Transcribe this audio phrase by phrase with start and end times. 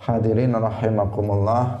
[0.00, 1.76] Hadirin rahimakumullah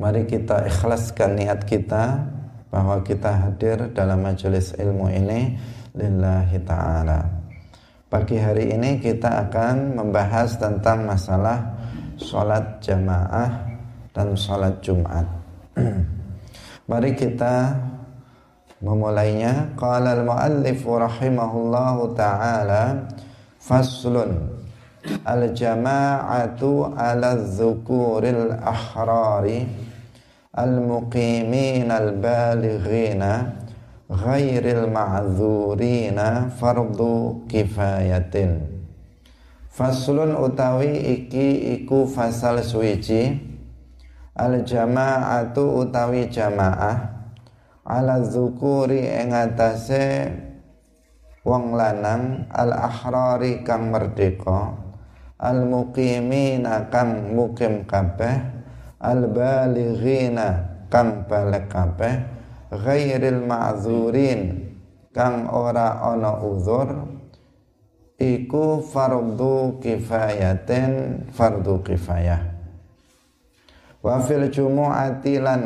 [0.00, 2.24] Mari kita ikhlaskan niat kita
[2.72, 5.60] bahwa kita hadir dalam majelis ilmu ini
[5.92, 7.28] lillahi taala.
[8.08, 11.76] Pagi hari ini kita akan membahas tentang masalah
[12.16, 13.60] sholat jamaah
[14.16, 15.28] dan sholat Jumat.
[16.88, 17.76] Mari kita
[18.80, 19.76] memulainya.
[19.76, 23.04] Qala al-muallif rahimahullahu taala
[23.60, 24.59] faslun
[25.04, 29.64] al-jama'atu ala dzukuril ahrari
[30.52, 33.60] al-muqimin al-balighina
[34.10, 38.66] ghairil ma'dzurina fardu kifayatin
[39.70, 43.38] faslun utawi iki iku fasal suwiji
[44.34, 47.22] al jama'atu utawi jamaah
[47.86, 50.28] ala dzukuri ing atase
[51.46, 54.79] wong lanang al ahrari kang merdeka
[55.40, 58.36] al muqimina kang mukim kabeh
[59.00, 62.20] al balighina kang balik kabeh
[62.70, 64.70] ghairil ma'zurin
[65.10, 67.18] kang ora ana uzur
[68.20, 72.52] iku fardu kifayaten fardu kifayah.
[74.04, 75.62] Wa fil jumu'ati lan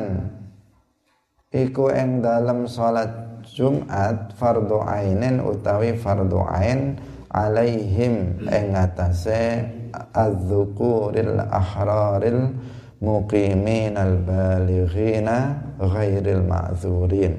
[1.51, 6.97] iku ing dalem salat Jumat fardu ainin utawi fardu ain
[7.35, 9.67] alaihim ing atase
[10.15, 12.55] adzukuril ahraril
[13.03, 17.35] muqimin al balighina ghairil ma'zurin.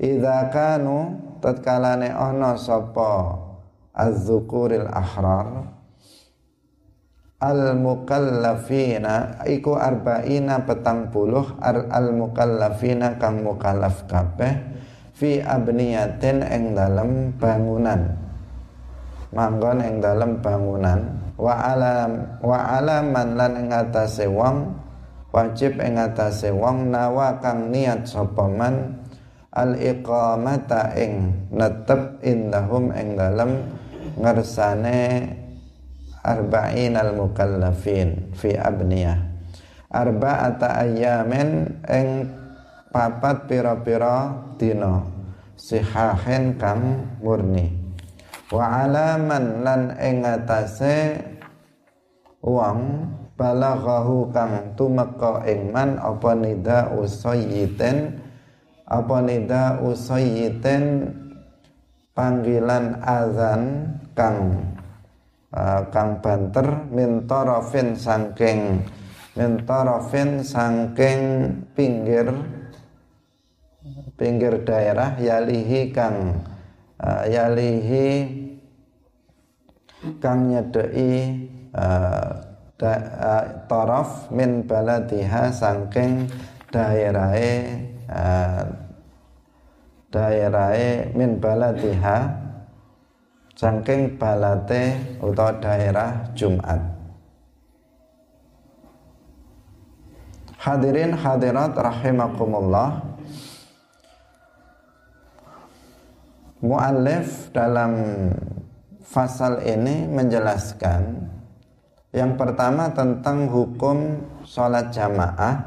[0.00, 3.36] Idza kanu tatkalane ana sapa
[3.92, 5.68] adzukuril ahrar
[7.44, 14.64] al mukallafina iku arba'ina petang puluh al mukallafina kang mukallaf kabeh
[15.12, 18.23] fi abniyatin ing dalam bangunan
[19.34, 21.34] manggon ing dalam bangunan.
[21.34, 24.70] Wa alam wa alaman lan ing atase wong
[25.34, 29.02] wajib ing atase wong nawa kang niat sapa man
[29.50, 33.50] al iqamata ing netep indahum ing dalam
[34.14, 35.26] ngersane
[36.22, 39.18] arba'in al mukallafin fi abniyah.
[39.94, 42.30] Arba'ata ayyamin ing
[42.94, 45.02] papat pira-pira dina
[45.58, 47.83] sihahen kang murni
[48.52, 51.16] wa alaman lan ing atase
[52.44, 53.08] wong
[53.40, 58.20] balaghahu kang tumeka ing man apa nida usayyiten
[58.84, 61.08] apa nida usayyiten
[62.12, 64.70] panggilan azan kang
[65.50, 68.84] uh, kang banter min tarafin sangking
[69.34, 71.22] min tarafin sangking
[71.74, 72.28] pinggir
[74.14, 76.38] pinggir daerah yalihi kang
[77.28, 78.08] yalihi
[80.20, 82.28] kang nyedei uh,
[82.76, 86.28] da, uh, taraf min baladiha sangking
[86.68, 88.64] daerahe uh,
[90.12, 92.44] daerahe min baladiha
[93.54, 96.80] sangking balate atau daerah Jumat.
[100.58, 103.13] Hadirin hadirat rahimakumullah
[106.64, 107.92] Mu'allif dalam
[109.04, 111.28] fasal ini menjelaskan
[112.08, 115.60] yang pertama tentang hukum sholat jamaah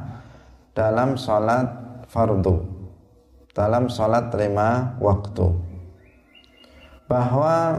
[0.74, 1.70] dalam sholat
[2.10, 2.66] fardu
[3.54, 5.54] dalam sholat lima waktu.
[7.06, 7.78] Bahwa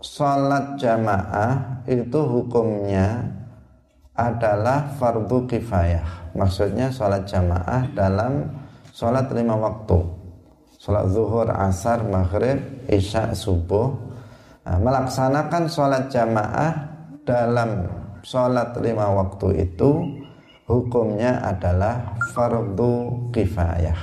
[0.00, 3.36] sholat jamaah itu hukumnya
[4.16, 6.32] adalah fardu kifayah.
[6.32, 8.48] Maksudnya sholat jamaah dalam
[8.96, 10.19] sholat lima waktu
[10.80, 13.92] sholat zuhur, asar, maghrib, isya, subuh.
[14.64, 16.72] Nah, melaksanakan sholat jamaah
[17.28, 17.84] dalam
[18.24, 20.08] sholat lima waktu itu
[20.64, 24.00] hukumnya adalah fardu kifayah.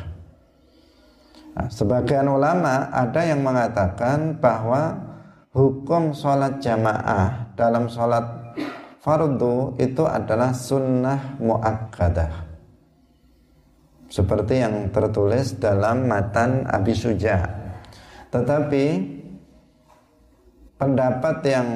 [1.57, 4.93] Nah, sebagian ulama ada yang mengatakan bahwa
[5.49, 8.53] hukum sholat jamaah dalam sholat
[9.01, 12.46] fardu itu adalah sunnah muakkadah
[14.07, 17.43] seperti yang tertulis dalam matan Abi Suja.
[18.31, 18.85] Tetapi
[20.79, 21.67] pendapat yang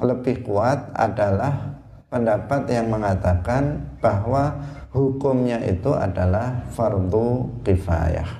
[0.00, 1.76] lebih kuat adalah
[2.08, 4.54] pendapat yang mengatakan bahwa
[4.94, 8.30] hukumnya itu adalah fardu kifayah.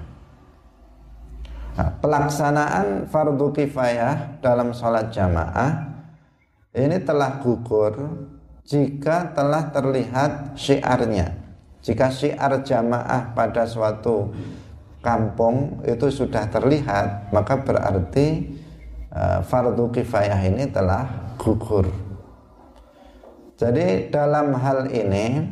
[1.75, 5.91] Nah, pelaksanaan fardu kifayah dalam sholat jamaah
[6.71, 7.99] ini telah gugur
[8.63, 11.44] jika telah terlihat syiarnya
[11.85, 14.33] jika syiar jamaah pada suatu
[15.05, 18.57] kampung itu sudah terlihat, maka berarti
[19.13, 21.85] uh, fardu kifayah ini telah gugur.
[23.61, 25.45] Jadi dalam hal ini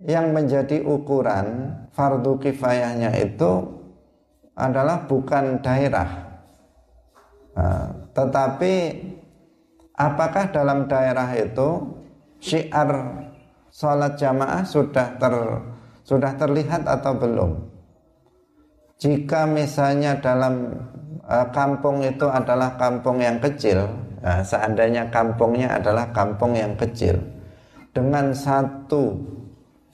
[0.00, 3.68] yang menjadi ukuran fardu kifayahnya itu
[4.56, 6.08] adalah bukan daerah.
[7.52, 8.74] Nah, tetapi
[9.92, 12.00] apakah dalam daerah itu
[12.40, 12.88] syiar
[13.70, 15.34] sholat jamaah sudah ter
[16.04, 17.50] sudah terlihat atau belum?
[19.00, 20.76] Jika misalnya dalam
[21.24, 23.88] uh, kampung itu adalah kampung yang kecil,
[24.20, 27.16] Nah, seandainya kampungnya adalah kampung yang kecil
[27.96, 29.16] dengan satu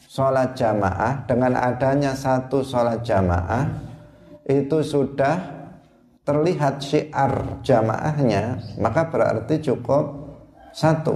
[0.02, 3.70] sholat jamaah, dengan adanya satu sholat jamaah
[4.50, 5.38] itu sudah
[6.26, 10.10] terlihat syiar jamaahnya, maka berarti cukup
[10.74, 11.14] satu.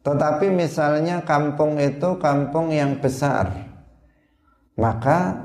[0.00, 3.52] Tetapi misalnya kampung itu kampung yang besar,
[4.80, 5.36] maka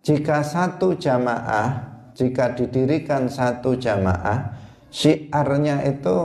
[0.00, 1.84] jika satu jamaah,
[2.16, 4.56] jika didirikan satu jamaah,
[4.88, 6.16] syiarnya itu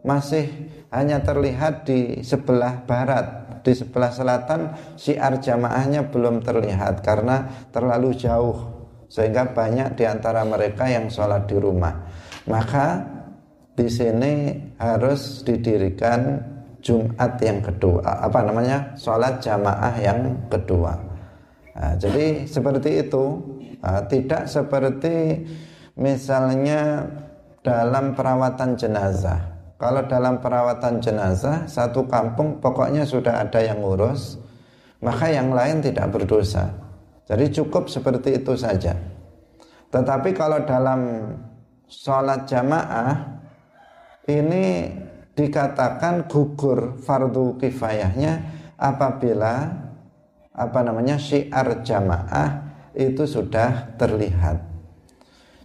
[0.00, 0.48] masih
[0.88, 4.60] hanya terlihat di sebelah barat di sebelah selatan
[4.96, 8.56] syiar jamaahnya belum terlihat karena terlalu jauh
[9.12, 12.08] sehingga banyak di antara mereka yang sholat di rumah.
[12.48, 13.04] Maka
[13.76, 16.40] di sini harus didirikan
[16.88, 20.96] Jumat yang kedua apa namanya sholat jamaah yang kedua
[21.76, 23.24] nah, jadi seperti itu
[23.84, 25.44] nah, tidak seperti
[25.98, 27.04] misalnya
[27.68, 29.58] dalam perawatan jenazah.
[29.78, 34.38] Kalau dalam perawatan jenazah satu kampung pokoknya sudah ada yang ngurus,
[35.04, 36.74] maka yang lain tidak berdosa.
[37.28, 38.96] Jadi cukup seperti itu saja.
[39.92, 41.30] Tetapi kalau dalam
[41.86, 43.38] sholat jamaah
[44.26, 44.90] ini
[45.38, 48.42] dikatakan gugur fardu kifayahnya
[48.74, 49.70] apabila
[50.50, 54.58] apa namanya syiar jamaah itu sudah terlihat.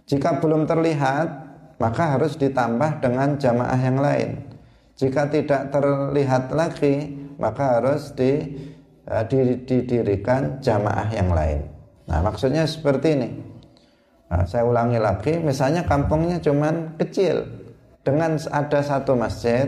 [0.06, 1.42] Jika belum terlihat
[1.82, 4.30] maka harus ditambah dengan jamaah yang lain.
[4.94, 8.46] Jika tidak terlihat lagi, maka harus di,
[9.10, 11.66] uh, didirikan jamaah yang lain.
[12.06, 13.30] Nah, maksudnya seperti ini.
[14.30, 17.63] Nah, saya ulangi lagi, misalnya kampungnya cuman kecil
[18.04, 19.66] dengan ada satu masjid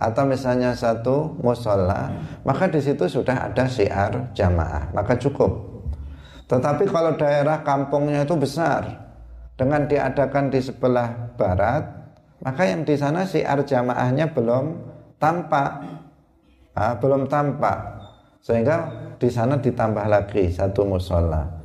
[0.00, 2.12] atau misalnya satu musola,
[2.44, 5.68] maka di situ sudah ada syiar jamaah, maka cukup.
[6.48, 8.88] Tetapi kalau daerah kampungnya itu besar,
[9.60, 11.84] dengan diadakan di sebelah barat,
[12.40, 14.64] maka yang di sana siar jamaahnya belum
[15.20, 15.70] tampak,
[16.72, 17.78] nah, belum tampak,
[18.40, 18.88] sehingga
[19.20, 21.59] di sana ditambah lagi satu musola.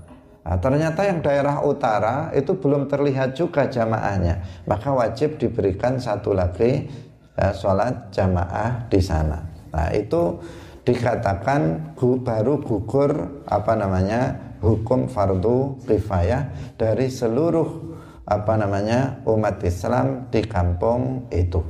[0.46, 6.86] Nah, ternyata yang daerah utara itu belum terlihat juga jamaahnya, maka wajib diberikan satu lagi
[7.34, 9.42] ya, sholat jamaah di sana.
[9.74, 10.38] Nah itu
[10.86, 17.98] dikatakan baru gugur apa namanya hukum fardu kifayah dari seluruh
[18.30, 21.62] apa namanya umat Islam di kampung itu.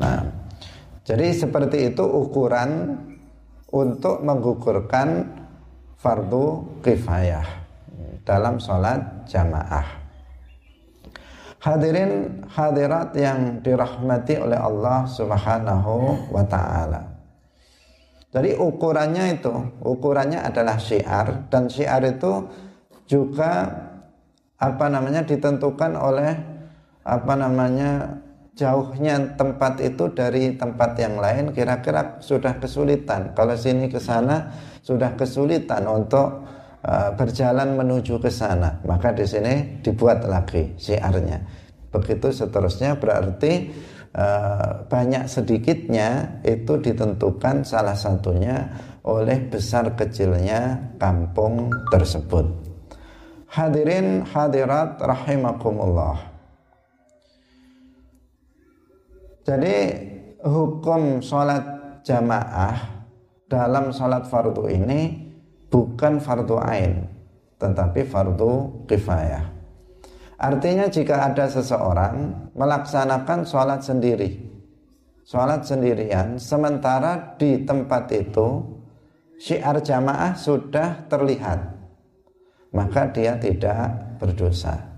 [0.00, 0.24] Nah,
[1.04, 2.96] jadi seperti itu ukuran
[3.68, 5.28] untuk menggugurkan
[6.00, 7.61] fardu kifayah
[8.22, 10.02] dalam sholat jamaah.
[11.62, 17.06] Hadirin hadirat yang dirahmati oleh Allah Subhanahu wa taala.
[18.32, 19.52] Jadi ukurannya itu,
[19.84, 22.48] ukurannya adalah syiar dan syiar itu
[23.06, 23.68] juga
[24.58, 26.32] apa namanya ditentukan oleh
[27.02, 28.22] apa namanya
[28.52, 33.36] jauhnya tempat itu dari tempat yang lain kira-kira sudah kesulitan.
[33.36, 34.50] Kalau sini ke sana
[34.80, 36.46] sudah kesulitan untuk
[36.84, 41.38] uh, berjalan menuju ke sana, maka di sini dibuat lagi syiarnya.
[41.92, 43.52] Begitu seterusnya berarti
[44.12, 48.68] Eh, banyak sedikitnya itu ditentukan salah satunya
[49.08, 52.44] oleh besar kecilnya kampung tersebut.
[53.48, 56.28] Hadirin hadirat rahimakumullah.
[59.48, 59.76] Jadi
[60.44, 61.64] hukum sholat
[62.04, 63.08] jamaah
[63.48, 65.21] dalam sholat fardu ini
[65.72, 67.08] bukan fardu ain,
[67.56, 69.48] tetapi fardu kifayah.
[70.36, 74.36] Artinya jika ada seseorang melaksanakan sholat sendiri,
[75.24, 78.60] sholat sendirian, sementara di tempat itu
[79.40, 81.72] syiar jamaah sudah terlihat,
[82.76, 84.92] maka dia tidak berdosa.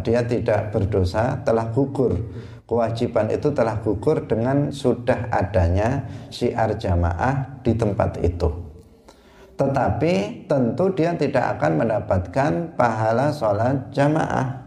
[0.00, 2.16] Dia tidak berdosa, telah gugur.
[2.64, 8.63] Kewajiban itu telah gugur dengan sudah adanya syiar jamaah di tempat itu.
[9.54, 14.64] Tetapi tentu dia tidak akan mendapatkan pahala sholat jamaah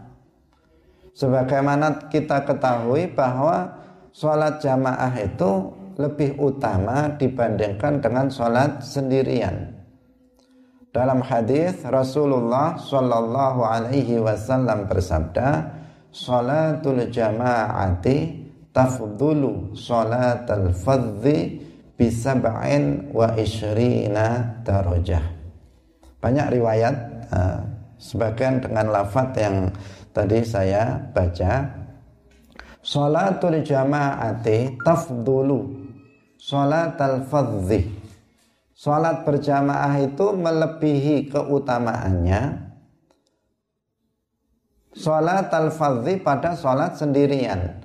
[1.18, 3.74] Sebagaimana kita ketahui bahwa
[4.14, 9.74] sholat jamaah itu lebih utama dibandingkan dengan sholat sendirian.
[10.94, 15.74] Dalam hadis Rasulullah Shallallahu Alaihi Wasallam bersabda,
[16.14, 21.66] "Sholatul jamaati tafdulu salatal fadhi
[21.98, 25.26] bisab'in wa ishrina darajah.
[26.22, 26.96] Banyak riwayat
[27.34, 27.60] uh,
[27.98, 29.74] sebagian dengan lafaz yang
[30.14, 31.66] tadi saya baca.
[32.80, 35.90] Salatul jama'ati tafdulu.
[36.38, 37.98] Salatal fadhi
[38.78, 42.70] Salat berjamaah itu melebihi keutamaannya.
[44.94, 47.77] Salat al-fadhi pada salat sendirian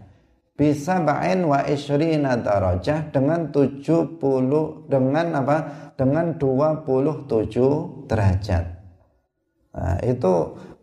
[0.53, 4.21] bisa ba'in wa ishrina darajah dengan 70
[4.85, 5.57] dengan apa?
[5.97, 8.65] Dengan 27 derajat.
[9.73, 10.33] Nah, itu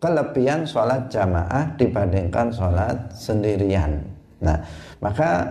[0.01, 4.01] kelebihan sholat jamaah dibandingkan sholat sendirian.
[4.41, 4.57] Nah
[4.99, 5.45] maka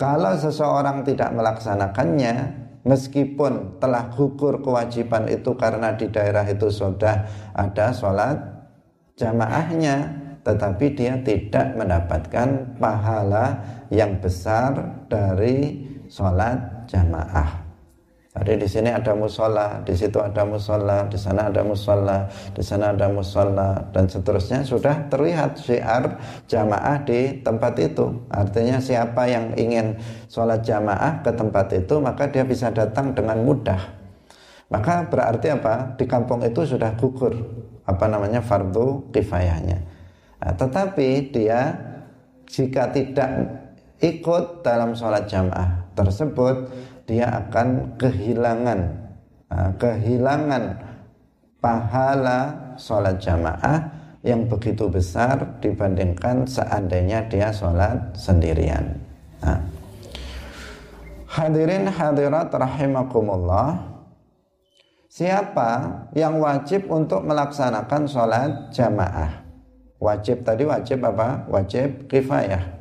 [0.00, 2.34] kalau seseorang tidak melaksanakannya
[2.82, 8.40] meskipun telah gugur kewajiban itu karena di daerah itu sudah ada sholat
[9.20, 14.76] jamaahnya tetapi dia tidak mendapatkan pahala yang besar
[15.08, 17.64] dari sholat jamaah.
[18.34, 22.90] Jadi di sini ada musola, di situ ada musola, di sana ada musola, di sana
[22.90, 26.18] ada musola dan seterusnya sudah terlihat syiar
[26.50, 28.26] jamaah di tempat itu.
[28.34, 33.78] Artinya siapa yang ingin sholat jamaah ke tempat itu maka dia bisa datang dengan mudah.
[34.66, 35.94] Maka berarti apa?
[35.94, 37.38] Di kampung itu sudah gugur
[37.86, 39.93] apa namanya fardu kifayahnya.
[40.44, 41.72] Nah, tetapi dia
[42.44, 43.48] jika tidak
[44.04, 46.68] ikut dalam sholat jamaah tersebut,
[47.08, 48.80] dia akan kehilangan
[49.48, 50.62] nah, kehilangan
[51.64, 52.40] pahala
[52.76, 53.88] sholat jamaah
[54.20, 59.00] yang begitu besar dibandingkan seandainya dia sholat sendirian.
[59.40, 59.60] Nah.
[61.24, 63.96] Hadirin hadirat rahimakumullah
[65.14, 69.43] Siapa yang wajib untuk melaksanakan sholat jamaah
[70.02, 71.48] Wajib tadi wajib apa?
[71.48, 72.74] Wajib kifayah.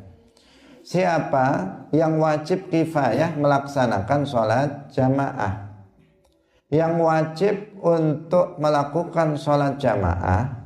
[0.83, 1.47] Siapa
[1.95, 5.71] yang wajib kifayah melaksanakan sholat jamaah?
[6.67, 10.63] Yang wajib untuk melakukan sholat jamaah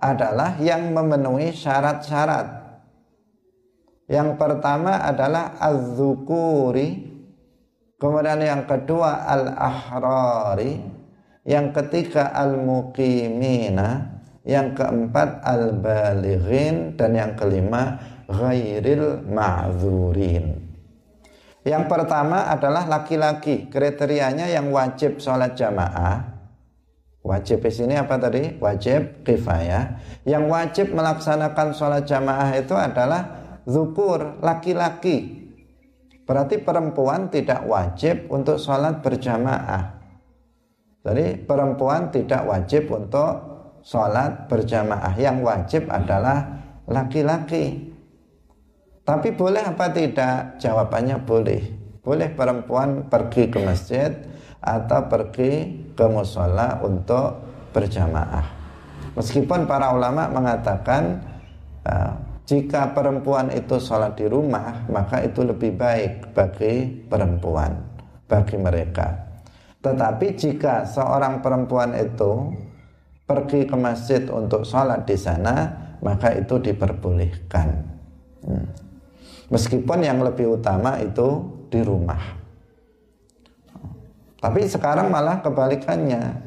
[0.00, 2.48] adalah yang memenuhi syarat-syarat.
[4.06, 7.10] Yang pertama adalah az-zukuri,
[7.98, 10.78] kemudian yang kedua al-ahrari,
[11.42, 14.15] yang ketiga al-muqimina,
[14.46, 17.98] yang keempat al-balighin dan yang kelima
[18.30, 20.62] ghairil ma'zurin.
[21.66, 26.38] Yang pertama adalah laki-laki, kriterianya yang wajib sholat jamaah.
[27.26, 28.54] Wajib di sini apa tadi?
[28.62, 29.98] Wajib kifayah.
[30.22, 33.22] Yang wajib melaksanakan sholat jamaah itu adalah
[33.66, 35.42] zukur, laki-laki.
[36.22, 39.98] Berarti perempuan tidak wajib untuk sholat berjamaah.
[41.02, 43.55] Jadi perempuan tidak wajib untuk
[43.86, 46.42] sholat berjamaah yang wajib adalah
[46.90, 47.94] laki-laki.
[49.06, 50.58] Tapi boleh apa tidak?
[50.58, 51.62] Jawabannya boleh.
[52.02, 54.10] Boleh perempuan pergi ke masjid
[54.58, 57.38] atau pergi ke musola untuk
[57.70, 58.46] berjamaah.
[59.14, 61.22] Meskipun para ulama mengatakan
[61.86, 62.10] uh,
[62.42, 67.78] jika perempuan itu sholat di rumah maka itu lebih baik bagi perempuan,
[68.26, 69.14] bagi mereka.
[69.82, 72.50] Tetapi jika seorang perempuan itu
[73.26, 77.98] pergi ke masjid untuk sholat di sana maka itu diperbolehkan.
[78.46, 78.70] Hmm.
[79.50, 82.18] meskipun yang lebih utama itu di rumah.
[84.38, 86.46] Tapi sekarang malah kebalikannya.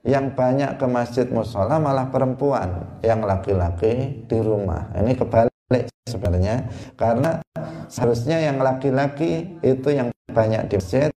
[0.00, 4.88] Yang banyak ke masjid musola malah perempuan yang laki-laki di rumah.
[4.96, 7.44] Ini kebalik sebenarnya karena
[7.88, 11.12] seharusnya yang laki-laki itu yang banyak di masjid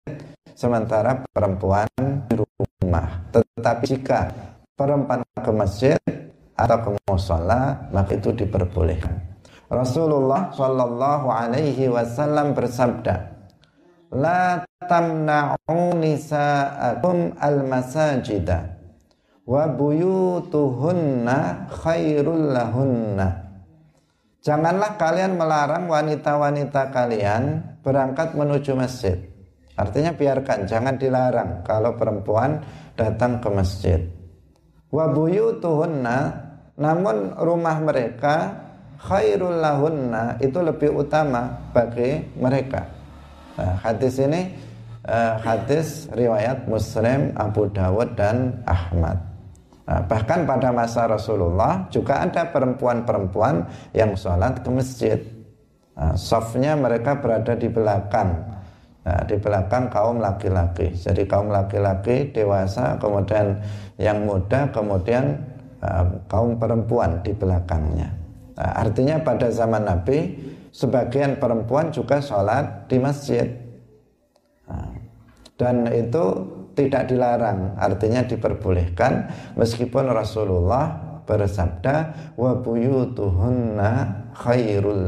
[0.51, 1.87] sementara perempuan
[2.27, 3.23] di rumah.
[3.31, 6.01] Tetapi jika perempuan ke masjid
[6.53, 9.33] atau ke musola maka itu diperbolehkan.
[9.73, 13.33] Rasulullah Shallallahu Alaihi Wasallam bersabda,
[14.13, 18.77] La tamna'u nisa'akum al-masajida
[19.49, 22.53] wa buyutuhunna khairul.
[24.43, 27.43] Janganlah kalian melarang wanita-wanita kalian
[27.81, 29.17] berangkat menuju masjid.
[29.73, 32.61] Artinya biarkan, jangan dilarang kalau perempuan
[32.93, 34.05] datang ke masjid
[34.93, 36.17] wa buyutuhunna
[36.77, 38.63] namun rumah mereka
[39.01, 42.87] khairul lahunna itu lebih utama bagi mereka.
[43.57, 44.53] Nah, hadis ini
[45.05, 49.19] uh, hadis riwayat Muslim, Abu Dawud dan Ahmad.
[49.83, 55.19] Nah, bahkan pada masa Rasulullah juga ada perempuan-perempuan yang sholat ke masjid.
[55.93, 58.52] Nah, softnya mereka berada di belakang
[59.03, 60.95] Nah, di belakang kaum laki-laki.
[60.95, 63.59] Jadi kaum laki-laki dewasa, kemudian
[63.99, 65.43] yang muda, kemudian
[65.83, 68.15] uh, kaum perempuan di belakangnya.
[68.55, 70.39] Nah, artinya pada zaman Nabi
[70.71, 73.51] sebagian perempuan juga sholat di masjid.
[74.71, 74.95] Nah,
[75.59, 76.23] dan itu
[76.73, 79.29] tidak dilarang, artinya diperbolehkan
[79.59, 81.95] meskipun Rasulullah bersabda
[82.39, 83.91] wa buyutuhunna
[84.31, 85.05] khairul.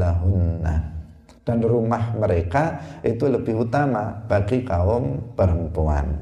[1.46, 6.18] Dan rumah mereka itu lebih utama bagi kaum perempuan.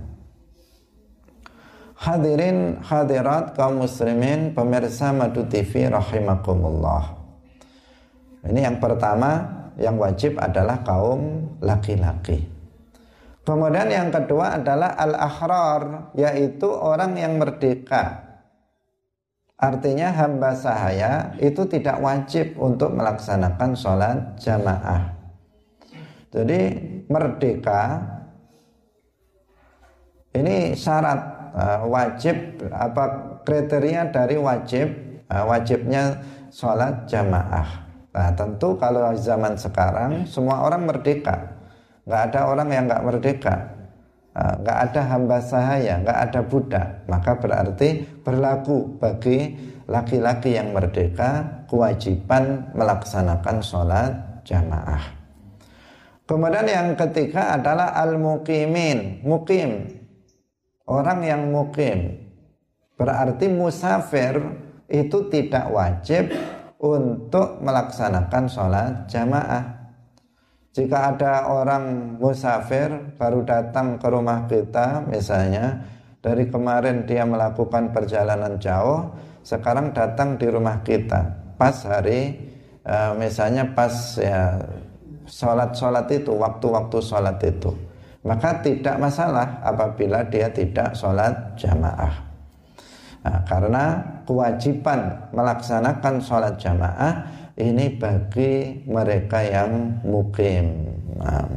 [1.97, 7.16] Hadirin hadirat kaum muslimin pemirsa Madu TV rahimakumullah.
[8.45, 12.45] Ini yang pertama yang wajib adalah kaum laki-laki.
[13.45, 18.21] Kemudian yang kedua adalah al-ahrar yaitu orang yang merdeka.
[19.57, 25.13] Artinya hamba sahaya itu tidak wajib untuk melaksanakan sholat jamaah.
[26.35, 26.61] Jadi
[27.07, 28.03] merdeka
[30.35, 31.21] ini syarat
[31.55, 34.91] uh, wajib apa kriteria dari wajib
[35.31, 36.19] uh, wajibnya
[36.50, 37.87] sholat jamaah.
[38.11, 41.55] Nah tentu kalau zaman sekarang semua orang merdeka.
[42.03, 43.55] Nggak ada orang yang nggak merdeka.
[44.35, 49.55] Nah, nggak ada hamba sahaya nggak ada budak maka berarti berlaku bagi
[49.87, 55.24] laki-laki yang merdeka kewajiban melaksanakan sholat jamaah
[56.25, 59.88] kemudian yang ketiga adalah al-muqimin mukim
[60.88, 62.25] orang yang mukim
[62.95, 64.38] berarti musafir
[64.88, 66.31] itu tidak wajib
[66.85, 69.64] untuk melaksanakan sholat jamaah.
[70.75, 75.87] Jika ada orang musafir baru datang ke rumah kita misalnya
[76.19, 79.14] dari kemarin dia melakukan perjalanan jauh,
[79.47, 81.54] sekarang datang di rumah kita.
[81.54, 82.35] Pas hari
[82.83, 84.59] uh, misalnya pas ya
[85.26, 87.73] sholat-sholat itu waktu-waktu sholat itu
[88.25, 92.25] maka tidak masalah apabila dia tidak sholat jamaah.
[93.25, 93.85] Nah, karena
[94.25, 97.28] kewajiban melaksanakan sholat jamaah
[97.61, 100.88] ini bagi mereka yang mukim.
[101.21, 101.49] Nah,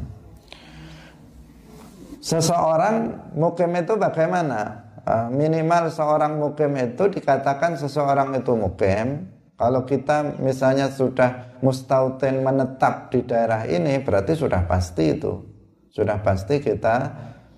[2.20, 4.84] seseorang mukim itu bagaimana?
[5.08, 9.24] Ah, minimal seorang mukim itu dikatakan seseorang itu mukim.
[9.58, 15.34] Kalau kita misalnya sudah mustautin menetap di daerah ini, berarti sudah pasti itu,
[15.90, 16.96] sudah pasti kita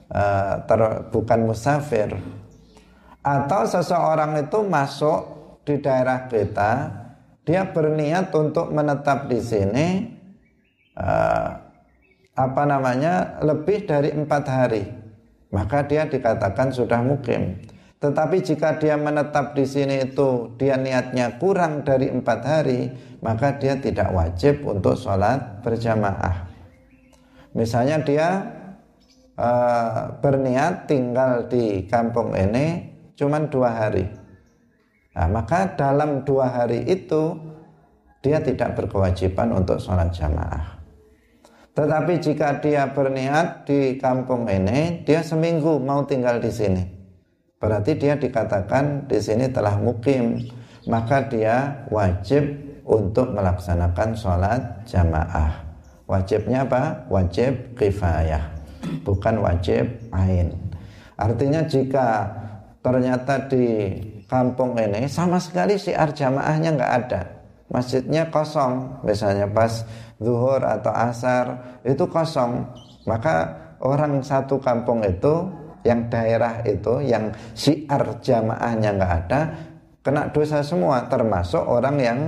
[0.07, 0.79] uh, ter,
[1.12, 2.15] bukan musafir.
[3.19, 5.19] Atau seseorang itu masuk
[5.67, 6.71] di daerah kita
[7.43, 9.88] dia berniat untuk menetap di sini
[10.95, 11.49] uh,
[12.38, 14.83] apa namanya lebih dari empat hari.
[15.49, 17.57] Maka dia dikatakan sudah mukim
[17.99, 23.75] tetapi jika dia menetap di sini itu dia niatnya kurang dari empat hari maka dia
[23.75, 26.47] tidak wajib untuk sholat berjamaah
[27.51, 28.59] misalnya dia
[29.39, 34.05] uh, berniat tinggal di kampung ini cuman dua hari.
[35.15, 37.35] Nah, maka dalam dua hari itu
[38.19, 40.79] dia tidak berkewajiban untuk sholat jamaah.
[41.75, 46.83] Tetapi jika dia berniat di kampung ini, dia seminggu mau tinggal di sini.
[47.60, 50.39] Berarti dia dikatakan di sini telah mukim,
[50.88, 52.56] maka dia wajib
[52.88, 55.67] untuk melaksanakan sholat jamaah.
[56.08, 57.06] Wajibnya apa?
[57.12, 58.41] Wajib kifayah,
[59.04, 60.56] bukan wajib ain.
[61.19, 62.32] Artinya jika
[62.80, 63.91] ternyata di
[64.30, 67.22] kampung ini sama sekali siar jamaahnya nggak ada
[67.69, 69.86] masjidnya kosong misalnya pas
[70.22, 72.65] zuhur atau asar itu kosong
[73.06, 75.50] maka orang satu kampung itu
[75.83, 79.41] yang daerah itu yang siar jamaahnya nggak ada
[80.03, 82.19] kena dosa semua termasuk orang yang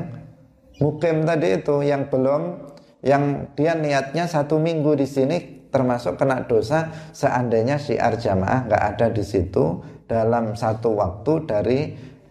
[0.80, 5.38] mukim tadi itu yang belum yang dia niatnya satu minggu di sini
[5.72, 11.80] termasuk kena dosa seandainya siar jamaah nggak ada di situ dalam satu waktu dari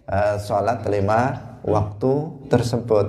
[0.04, 1.32] uh, sholat lima
[1.64, 2.12] waktu
[2.52, 3.06] tersebut.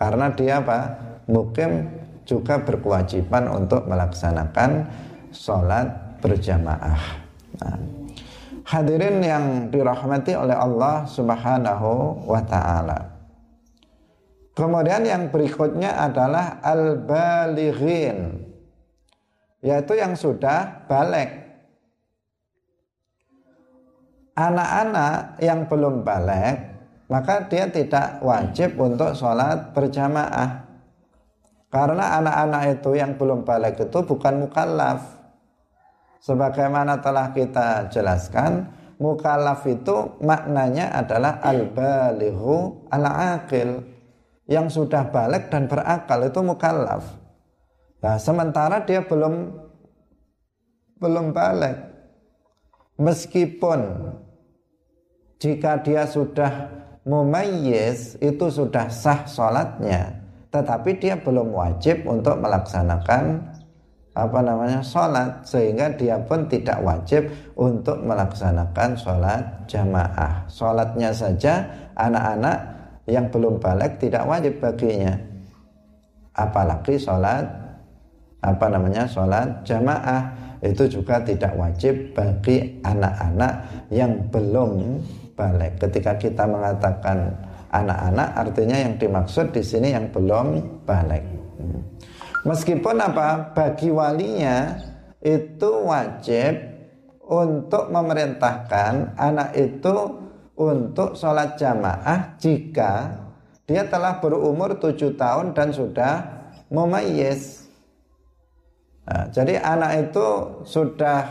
[0.00, 0.80] Karena dia apa?
[1.28, 1.88] Mukim
[2.24, 4.88] juga berkewajiban untuk melaksanakan
[5.30, 7.25] sholat berjamaah
[7.62, 7.78] nah,
[8.66, 12.98] hadirin yang dirahmati oleh Allah subhanahu wa ta'ala.
[14.56, 18.40] Kemudian yang berikutnya adalah al-balighin
[19.60, 21.44] yaitu yang sudah balik.
[24.36, 30.66] Anak-anak yang belum balik maka dia tidak wajib untuk sholat berjamaah.
[31.70, 35.15] Karena anak-anak itu yang belum balik itu bukan mukallaf
[36.26, 38.66] sebagaimana telah kita jelaskan
[38.98, 43.94] mukallaf itu maknanya adalah al-balighu al-aqil.
[44.46, 47.02] Yang sudah balik dan berakal itu mukallaf.
[47.98, 49.58] Nah sementara dia belum
[51.02, 51.82] belum balik.
[52.94, 54.06] Meskipun
[55.42, 56.70] jika dia sudah
[57.02, 60.14] mumayyiz itu sudah sah sholatnya.
[60.54, 63.50] Tetapi dia belum wajib untuk melaksanakan
[64.16, 65.44] apa namanya sholat.
[65.44, 70.48] Sehingga dia pun tidak wajib untuk melaksanakan sholat jamaah.
[70.48, 72.58] Sholatnya saja anak-anak
[73.04, 75.12] yang belum balik tidak wajib baginya.
[76.32, 77.44] Apalagi sholat
[78.40, 80.32] apa namanya sholat jamaah.
[80.64, 83.52] Itu juga tidak wajib bagi anak-anak
[83.92, 85.04] yang belum
[85.36, 85.76] balik.
[85.76, 87.28] Ketika kita mengatakan
[87.68, 91.36] anak-anak artinya yang dimaksud di sini yang belum balik
[92.46, 93.50] Meskipun apa?
[93.50, 94.78] Bagi walinya
[95.18, 96.54] itu wajib
[97.26, 100.22] untuk memerintahkan anak itu
[100.54, 103.18] untuk sholat jamaah jika
[103.66, 106.22] dia telah berumur tujuh tahun dan sudah
[106.70, 107.66] mumayyiz.
[109.10, 110.26] Nah, jadi anak itu
[110.62, 111.26] sudah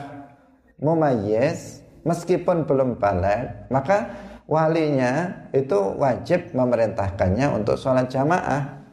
[0.83, 4.11] mumayyiz meskipun belum balik, maka
[4.51, 8.83] walinya itu wajib memerintahkannya untuk sholat jamaah.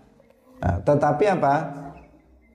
[0.63, 1.82] Nah, tetapi apa?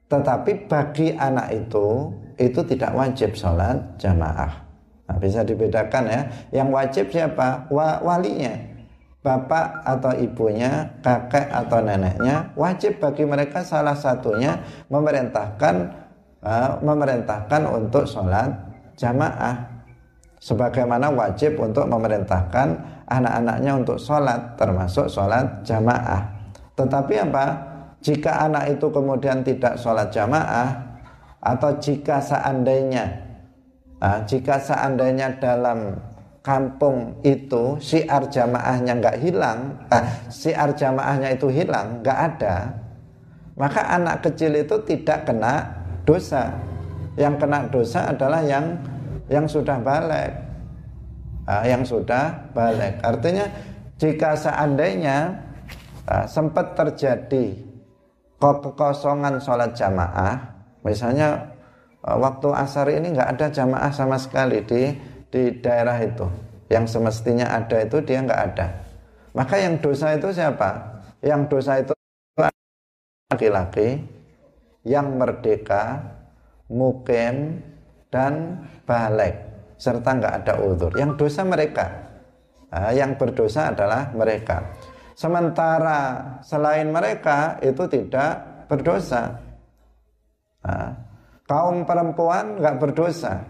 [0.08, 4.68] Tetapi bagi anak itu itu tidak wajib sholat jamaah.
[5.08, 6.22] Nah, bisa dibedakan ya.
[6.52, 7.68] Yang wajib siapa?
[7.72, 8.56] Wa, walinya.
[9.24, 14.56] Bapak atau ibunya, kakek atau neneknya wajib bagi mereka salah satunya
[14.88, 15.76] memerintahkan
[16.40, 18.56] uh, memerintahkan untuk sholat
[18.96, 19.84] jamaah.
[20.38, 22.78] Sebagaimana wajib untuk memerintahkan
[23.10, 26.24] anak-anaknya untuk sholat termasuk sholat jamaah.
[26.78, 27.46] Tetapi apa?
[28.02, 31.00] Jika anak itu kemudian tidak sholat jamaah
[31.42, 33.06] atau jika seandainya
[34.02, 35.98] nah, jika seandainya dalam
[36.46, 42.88] kampung itu siar jamaahnya nggak hilang eh, siar jamaahnya itu hilang nggak ada
[43.58, 45.66] maka anak kecil itu tidak kena
[46.06, 46.54] dosa.
[47.18, 48.78] Yang kena dosa adalah yang
[49.28, 50.32] yang sudah balik.
[51.50, 53.02] Nah, yang sudah balik.
[53.02, 53.50] Artinya
[53.98, 55.42] jika seandainya
[56.06, 57.58] uh, sempat terjadi
[58.38, 60.58] kekosongan sholat jamaah.
[60.86, 61.54] Misalnya
[62.06, 64.94] eh, waktu asar ini nggak ada jamaah sama sekali di
[65.28, 66.26] di daerah itu.
[66.68, 68.68] Yang semestinya ada itu dia nggak ada.
[69.32, 71.00] Maka yang dosa itu siapa?
[71.24, 71.94] Yang dosa itu
[73.32, 74.04] laki-laki
[74.88, 76.16] yang merdeka
[76.72, 77.64] mukim
[78.12, 79.36] dan balik.
[79.78, 82.08] Serta nggak ada udur yang dosa mereka.
[82.68, 84.60] Nah, yang berdosa adalah mereka
[85.18, 88.38] Sementara selain mereka itu tidak
[88.70, 89.34] berdosa.
[90.62, 90.94] Nah,
[91.50, 93.42] kaum perempuan nggak berdosa.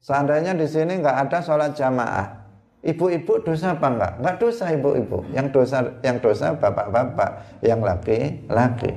[0.00, 2.32] Seandainya di sini nggak ada sholat jamaah,
[2.80, 4.12] ibu-ibu dosa apa enggak?
[4.24, 5.18] Nggak dosa ibu-ibu.
[5.36, 8.96] Yang dosa yang dosa bapak-bapak, yang laki-laki.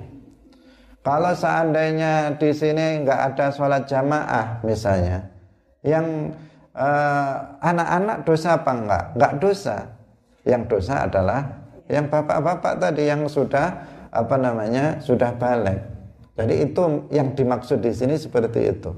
[1.04, 5.19] Kalau seandainya di sini nggak ada sholat jamaah misalnya,
[5.84, 6.32] yang
[6.72, 9.04] eh, anak-anak uh, dosa apa enggak?
[9.19, 9.78] Enggak dosa.
[10.48, 15.80] Yang dosa adalah yang bapak-bapak tadi yang sudah apa namanya sudah balik.
[16.34, 16.82] Jadi itu
[17.13, 18.91] yang dimaksud di sini seperti itu.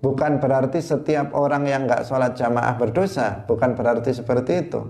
[0.00, 4.80] Bukan berarti setiap orang yang nggak sholat jamaah berdosa, bukan berarti seperti itu.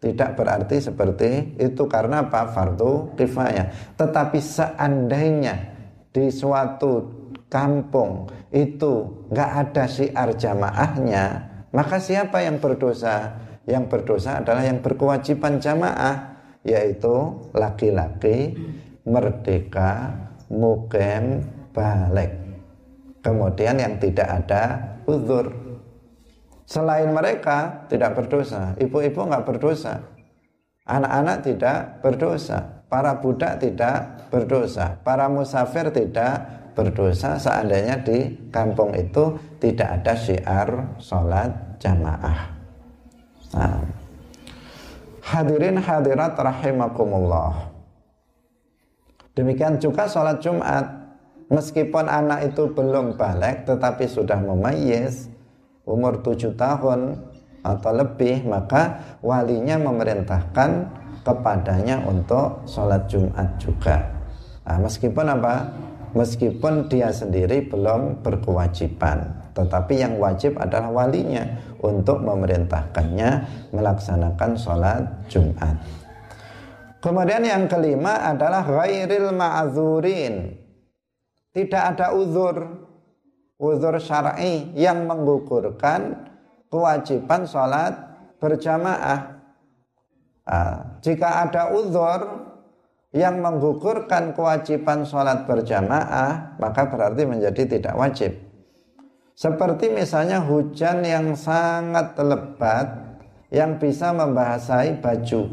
[0.00, 2.48] Tidak berarti seperti itu karena apa?
[2.48, 3.94] Fardu kifayah.
[4.00, 5.54] Tetapi seandainya
[6.08, 7.12] di suatu
[7.52, 11.24] kampung itu nggak ada syiar jamaahnya,
[11.76, 13.49] maka siapa yang berdosa?
[13.68, 18.56] Yang berdosa adalah yang berkewajiban jamaah yaitu laki-laki
[19.04, 20.12] merdeka
[20.52, 22.36] mukem balik.
[23.20, 25.52] Kemudian yang tidak ada uzur.
[26.64, 28.78] Selain mereka tidak berdosa.
[28.78, 30.00] Ibu-ibu nggak berdosa.
[30.86, 32.86] Anak-anak tidak berdosa.
[32.88, 34.98] Para budak tidak berdosa.
[35.04, 37.36] Para musafir tidak berdosa.
[37.36, 42.59] Seandainya di kampung itu tidak ada syiar sholat jamaah
[43.54, 43.82] Nah.
[45.30, 47.70] Hadirin hadirat rahimakumullah.
[49.38, 50.86] Demikian juga sholat Jumat.
[51.50, 55.26] Meskipun anak itu belum balik tetapi sudah memayis
[55.82, 57.18] umur tujuh tahun
[57.66, 60.86] atau lebih maka walinya memerintahkan
[61.26, 63.98] kepadanya untuk sholat Jumat juga.
[64.62, 65.54] Nah, meskipun apa?
[66.14, 71.44] Meskipun dia sendiri belum berkewajiban tetapi yang wajib adalah walinya
[71.84, 73.30] untuk memerintahkannya
[73.76, 75.76] melaksanakan sholat Jumat.
[77.00, 80.56] Kemudian yang kelima adalah ghairil ma'zurin.
[81.52, 82.56] Tidak ada uzur,
[83.60, 86.28] uzur syar'i yang menggugurkan
[86.72, 87.92] kewajiban sholat
[88.40, 89.20] berjamaah.
[90.50, 92.20] Nah, jika ada uzur
[93.10, 98.49] yang menggugurkan kewajiban sholat berjamaah, maka berarti menjadi tidak wajib.
[99.40, 102.92] Seperti misalnya hujan yang sangat lebat
[103.48, 105.48] yang bisa membahasai baju.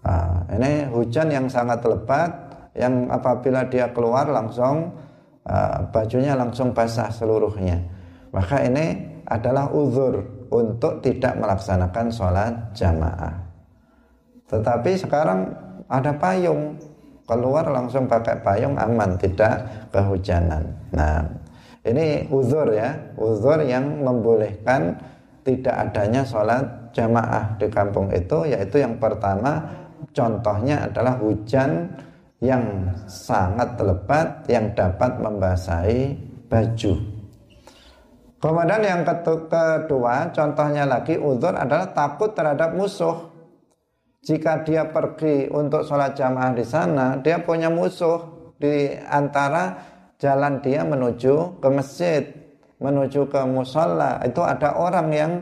[0.00, 2.32] Nah, ini hujan yang sangat lebat
[2.72, 4.96] yang apabila dia keluar langsung
[5.44, 7.84] uh, bajunya langsung basah seluruhnya.
[8.32, 13.44] Maka ini adalah uzur untuk tidak melaksanakan sholat jamaah.
[14.48, 15.52] Tetapi sekarang
[15.84, 16.80] ada payung,
[17.28, 20.64] keluar langsung pakai payung aman, tidak kehujanan.
[20.96, 21.43] Nah,
[21.84, 24.96] ini uzur ya, uzur yang membolehkan
[25.44, 26.64] tidak adanya sholat
[26.96, 29.60] jamaah di kampung itu, yaitu yang pertama
[30.16, 31.92] contohnya adalah hujan
[32.40, 36.16] yang sangat lebat yang dapat membasahi
[36.48, 36.92] baju.
[38.40, 43.32] Kemudian yang kedua, contohnya lagi uzur adalah takut terhadap musuh.
[44.24, 50.86] Jika dia pergi untuk sholat jamaah di sana, dia punya musuh di antara jalan dia
[50.86, 52.22] menuju ke masjid,
[52.78, 54.20] menuju ke musola.
[54.22, 55.32] Itu ada orang yang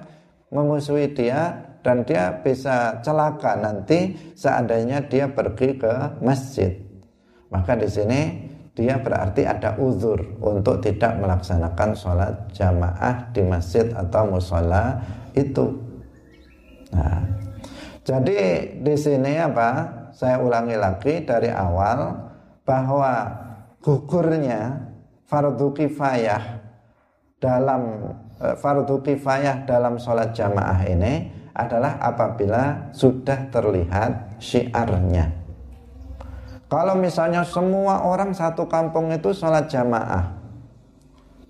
[0.53, 6.71] memusuhi dia dan dia bisa celaka nanti seandainya dia pergi ke masjid.
[7.51, 8.21] Maka di sini
[8.73, 14.97] dia berarti ada uzur untuk tidak melaksanakan sholat jamaah di masjid atau musola
[15.37, 15.77] itu.
[16.93, 17.21] Nah,
[18.05, 20.01] jadi di sini apa?
[20.13, 22.15] Saya ulangi lagi dari awal
[22.69, 23.42] bahwa
[23.83, 24.79] gugurnya
[25.27, 26.63] fardu kifayah
[27.43, 35.29] dalam eh, fardu kifayah dalam sholat jamaah ini adalah apabila sudah terlihat syiarnya.
[36.73, 40.33] Kalau misalnya semua orang satu kampung itu sholat jamaah,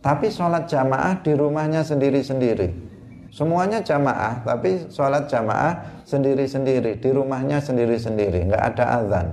[0.03, 2.91] tapi sholat jamaah di rumahnya sendiri-sendiri.
[3.31, 9.27] Semuanya jamaah, tapi sholat jamaah sendiri-sendiri, di rumahnya sendiri-sendiri, nggak ada azan.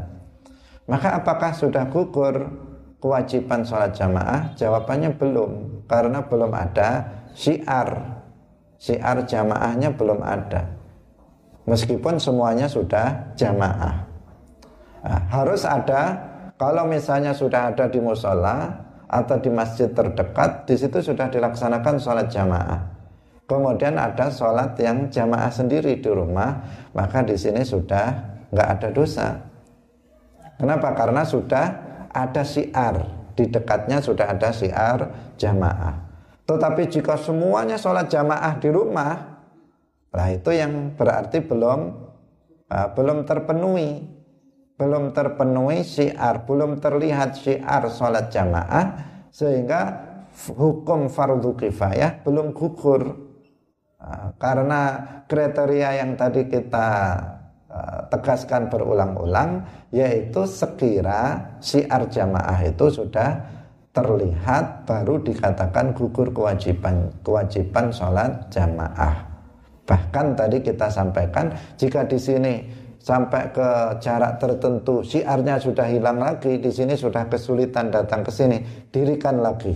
[0.86, 2.69] Maka apakah sudah gugur
[3.00, 4.54] kewajiban sholat jamaah?
[4.56, 5.52] Jawabannya belum,
[5.88, 8.20] karena belum ada syiar.
[8.80, 10.68] Syiar jamaahnya belum ada.
[11.68, 14.08] Meskipun semuanya sudah jamaah.
[15.00, 16.16] Nah, harus ada
[16.60, 18.68] kalau misalnya sudah ada di musola
[19.10, 22.80] atau di masjid terdekat, di situ sudah dilaksanakan sholat jamaah.
[23.50, 26.62] Kemudian ada sholat yang jamaah sendiri di rumah,
[26.94, 28.14] maka di sini sudah
[28.54, 29.28] nggak ada dosa.
[30.60, 30.94] Kenapa?
[30.94, 33.06] Karena sudah ada siar.
[33.38, 35.96] Di dekatnya sudah ada siar jamaah.
[36.44, 39.14] Tetapi jika semuanya sholat jamaah di rumah,
[40.10, 41.80] lah itu yang berarti belum
[42.68, 44.20] uh, belum terpenuhi.
[44.80, 48.86] Belum terpenuhi syiar, belum terlihat syiar sholat jamaah
[49.28, 49.82] sehingga
[50.56, 53.28] hukum fardu kifayah belum gugur.
[54.00, 54.82] Nah, karena
[55.28, 56.88] kriteria yang tadi kita
[58.10, 59.62] tegaskan berulang-ulang
[59.94, 63.46] yaitu sekira syiar jamaah itu sudah
[63.94, 69.30] terlihat baru dikatakan gugur kewajiban kewajiban sholat jamaah.
[69.86, 72.54] Bahkan tadi kita sampaikan jika di sini
[73.02, 78.62] sampai ke jarak tertentu siarnya sudah hilang lagi di sini sudah kesulitan datang ke sini
[78.94, 79.74] dirikan lagi.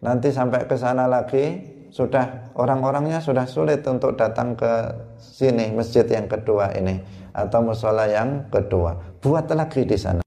[0.00, 1.60] Nanti sampai ke sana lagi
[1.90, 7.02] sudah orang-orangnya sudah sulit untuk datang ke sini masjid yang kedua ini
[7.34, 9.18] atau musola yang kedua.
[9.18, 10.22] Buat lagi di sana.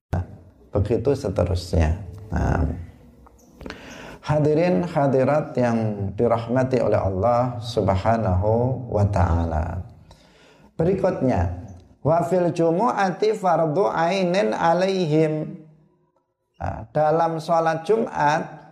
[0.72, 1.98] Begitu seterusnya.
[2.34, 2.66] Nah.
[4.24, 9.84] hadirin hadirat yang dirahmati oleh Allah subhanahu wa ta'ala.
[10.80, 11.60] Berikutnya.
[12.00, 15.60] Wa fil jumu'ati fardu ainin alaihim.
[16.56, 18.63] Nah, dalam sholat Jumat,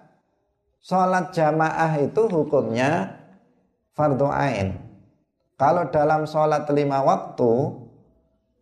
[0.81, 3.21] sholat jamaah itu hukumnya
[3.93, 4.77] fardu ain.
[5.55, 7.53] Kalau dalam sholat lima waktu,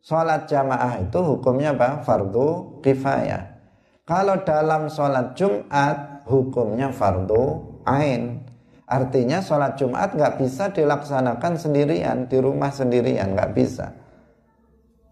[0.04, 2.04] sholat jamaah itu hukumnya apa?
[2.04, 3.56] Fardu kifayah.
[4.04, 8.44] Kalau dalam sholat Jumat, hukumnya fardu ain.
[8.90, 13.94] Artinya sholat Jumat nggak bisa dilaksanakan sendirian di rumah sendirian nggak bisa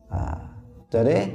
[0.08, 0.40] Nah,
[0.88, 1.28] jadi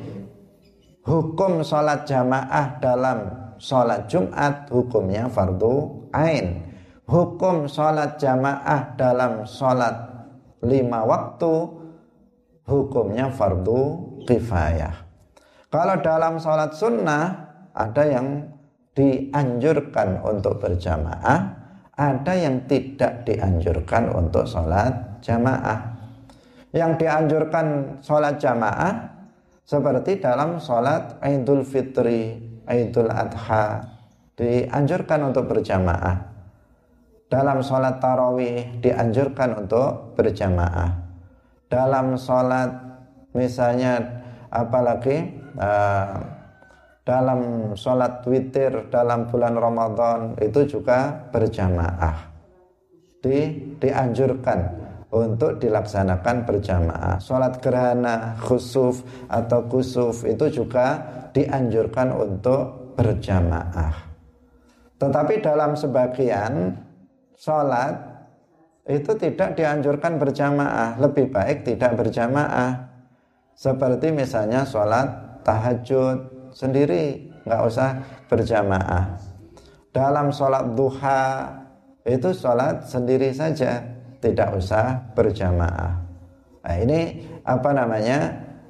[1.04, 3.18] hukum sholat jamaah dalam
[3.62, 6.66] sholat Jumat hukumnya fardu ain.
[7.06, 9.94] Hukum sholat jamaah dalam sholat
[10.66, 11.52] lima waktu
[12.66, 13.80] hukumnya fardu
[14.26, 15.06] kifayah.
[15.70, 17.24] Kalau dalam sholat sunnah
[17.70, 18.50] ada yang
[18.92, 21.40] dianjurkan untuk berjamaah,
[21.94, 25.92] ada yang tidak dianjurkan untuk sholat jamaah
[26.72, 29.12] yang dianjurkan sholat jamaah
[29.62, 33.84] seperti dalam sholat Idul Fitri, Idul Adha
[34.34, 36.32] dianjurkan untuk berjamaah.
[37.28, 41.00] Dalam sholat tarawih dianjurkan untuk berjamaah.
[41.68, 42.68] Dalam sholat
[43.32, 44.00] misalnya
[44.52, 46.16] apalagi uh,
[47.02, 52.32] dalam sholat witir dalam bulan Ramadan itu juga berjamaah.
[53.22, 53.38] Di,
[53.78, 54.81] dianjurkan
[55.12, 57.20] untuk dilaksanakan berjamaah.
[57.20, 61.04] Sholat gerhana, khusuf atau kusuf itu juga
[61.36, 64.08] dianjurkan untuk berjamaah.
[64.96, 66.80] Tetapi dalam sebagian
[67.36, 67.92] sholat
[68.88, 72.88] itu tidak dianjurkan berjamaah, lebih baik tidak berjamaah.
[73.52, 78.00] Seperti misalnya sholat tahajud sendiri, nggak usah
[78.32, 79.20] berjamaah.
[79.92, 81.52] Dalam sholat duha
[82.08, 83.91] itu sholat sendiri saja
[84.22, 85.98] tidak usah berjamaah.
[86.62, 88.18] Nah, ini apa namanya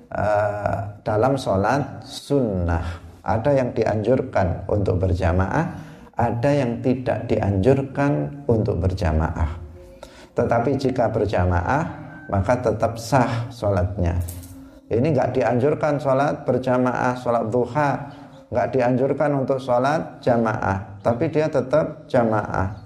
[0.08, 2.82] uh, dalam sholat sunnah
[3.22, 5.66] ada yang dianjurkan untuk berjamaah,
[6.16, 9.60] ada yang tidak dianjurkan untuk berjamaah.
[10.32, 14.16] Tetapi jika berjamaah maka tetap sah sholatnya.
[14.88, 17.90] Ini nggak dianjurkan sholat berjamaah, sholat duha,
[18.52, 22.76] nggak dianjurkan untuk sholat jamaah, tapi dia tetap jamaah.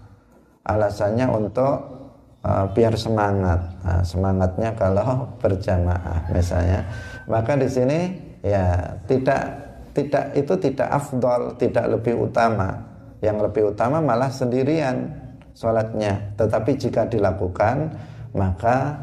[0.66, 2.05] Alasannya untuk
[2.46, 3.58] uh, biar semangat.
[3.82, 6.86] Nah, semangatnya kalau berjamaah misalnya.
[7.26, 8.00] Maka di sini
[8.46, 9.42] ya tidak
[9.90, 12.78] tidak itu tidak afdol, tidak lebih utama.
[13.18, 15.10] Yang lebih utama malah sendirian
[15.58, 16.36] sholatnya.
[16.38, 17.90] Tetapi jika dilakukan
[18.36, 18.94] maka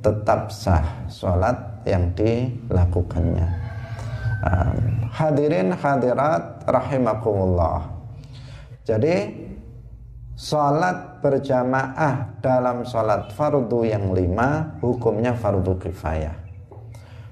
[0.00, 3.48] tetap sah sholat yang dilakukannya.
[4.38, 7.90] Um, hadirin hadirat rahimakumullah.
[8.86, 9.47] Jadi
[10.38, 16.38] Salat berjamaah dalam salat fardu yang lima hukumnya fardu kifayah.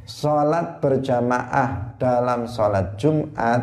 [0.03, 3.62] Salat berjamaah dalam salat Jumat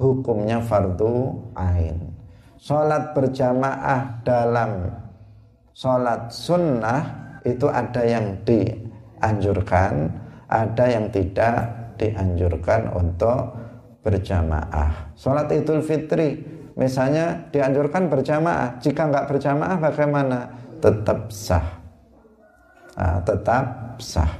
[0.00, 2.16] hukumnya fardu ain.
[2.56, 4.88] Salat berjamaah dalam
[5.76, 10.16] salat sunnah itu ada yang dianjurkan,
[10.48, 13.52] ada yang tidak dianjurkan untuk
[14.00, 15.12] berjamaah.
[15.12, 18.78] Salat Idul Fitri Misalnya dianjurkan berjamaah.
[18.78, 20.46] Jika nggak berjamaah bagaimana?
[20.78, 21.66] Tetap sah.
[22.94, 23.66] Nah, tetap
[23.98, 24.30] sah.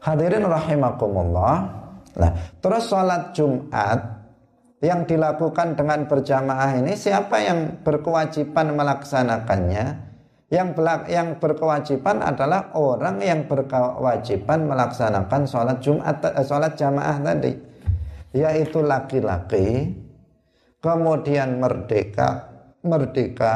[0.00, 1.68] Hadirin rahimakumullah.
[2.16, 2.32] Nah,
[2.64, 4.00] terus sholat Jumat
[4.80, 10.08] yang dilakukan dengan berjamaah ini siapa yang berkewajiban melaksanakannya?
[10.46, 10.68] Yang
[11.10, 17.52] yang berkewajiban adalah orang yang berkewajiban melaksanakan sholat Jumat, eh, sholat jamaah tadi,
[18.30, 19.90] yaitu laki-laki
[20.80, 22.50] kemudian merdeka,
[22.84, 23.54] merdeka,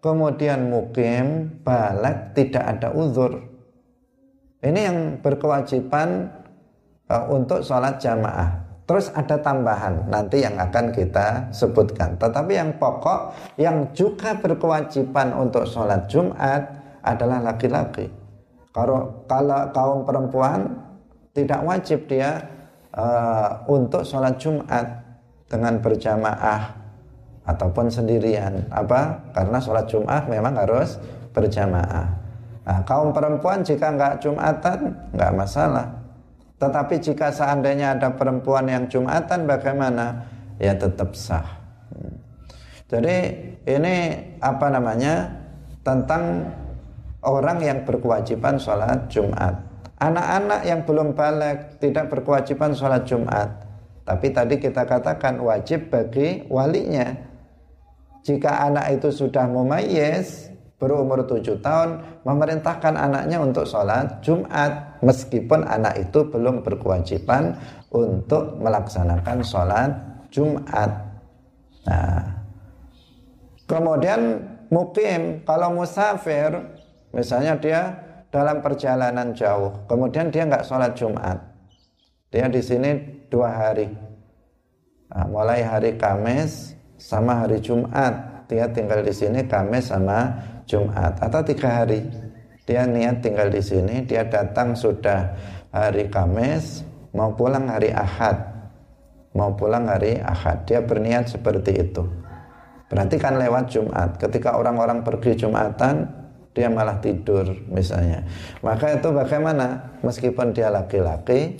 [0.00, 3.36] kemudian mukim, balik, tidak ada uzur.
[4.60, 6.28] Ini yang berkewajiban
[7.08, 8.60] uh, untuk sholat jamaah.
[8.84, 12.18] Terus ada tambahan nanti yang akan kita sebutkan.
[12.18, 16.66] Tetapi yang pokok yang juga berkewajiban untuk sholat Jumat
[17.06, 18.10] adalah laki-laki.
[18.74, 20.74] Kalau kalau kaum perempuan
[21.30, 22.42] tidak wajib dia
[22.90, 25.09] uh, untuk sholat Jumat
[25.50, 26.78] dengan berjamaah
[27.42, 28.70] ataupun sendirian.
[28.70, 29.34] Apa?
[29.34, 30.96] Karena sholat Jumat memang harus
[31.34, 32.06] berjamaah.
[32.62, 35.90] Nah, kaum perempuan jika nggak Jumatan nggak masalah.
[36.62, 40.22] Tetapi jika seandainya ada perempuan yang Jumatan bagaimana?
[40.60, 41.58] Ya tetap sah.
[41.90, 42.14] Hmm.
[42.86, 43.16] Jadi
[43.64, 43.96] ini
[44.38, 45.34] apa namanya
[45.80, 46.52] tentang
[47.24, 49.56] orang yang berkewajiban sholat Jumat.
[50.00, 53.69] Anak-anak yang belum balik tidak berkewajiban sholat Jumat
[54.10, 57.14] tapi tadi kita katakan wajib bagi walinya.
[58.26, 60.50] Jika anak itu sudah mumayyiz,
[60.82, 64.98] berumur tujuh tahun, memerintahkan anaknya untuk sholat Jumat.
[65.06, 67.54] Meskipun anak itu belum berkewajiban
[67.94, 69.94] untuk melaksanakan sholat
[70.34, 70.90] Jumat.
[71.86, 72.34] Nah,
[73.70, 74.42] kemudian
[74.74, 76.50] mukim, kalau musafir,
[77.14, 77.94] misalnya dia
[78.34, 81.38] dalam perjalanan jauh, kemudian dia nggak sholat Jumat,
[82.34, 83.88] dia di sini dua hari.
[85.10, 88.44] Nah, mulai hari Kamis sama hari Jumat.
[88.50, 90.34] Dia tinggal di sini Kamis sama
[90.66, 92.02] Jumat atau tiga hari.
[92.66, 94.02] Dia niat tinggal di sini.
[94.04, 95.34] Dia datang sudah
[95.70, 96.82] hari Kamis,
[97.14, 98.50] mau pulang hari Ahad.
[99.30, 100.66] Mau pulang hari Ahad.
[100.66, 102.02] Dia berniat seperti itu.
[102.90, 104.18] Berarti kan lewat Jumat.
[104.18, 106.10] Ketika orang-orang pergi Jumatan,
[106.50, 108.26] dia malah tidur misalnya.
[108.66, 109.94] Maka itu bagaimana?
[110.02, 111.54] Meskipun dia laki-laki,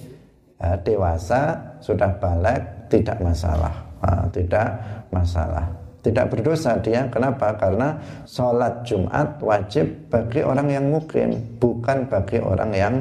[0.61, 3.74] uh, dewasa sudah balik tidak masalah.
[4.00, 4.68] Uh, tidak
[5.12, 5.66] masalah.
[6.00, 7.04] Tidak berdosa dia.
[7.12, 7.52] Kenapa?
[7.61, 12.94] Karena sholat Jumat wajib bagi orang yang mukim bukan bagi orang yang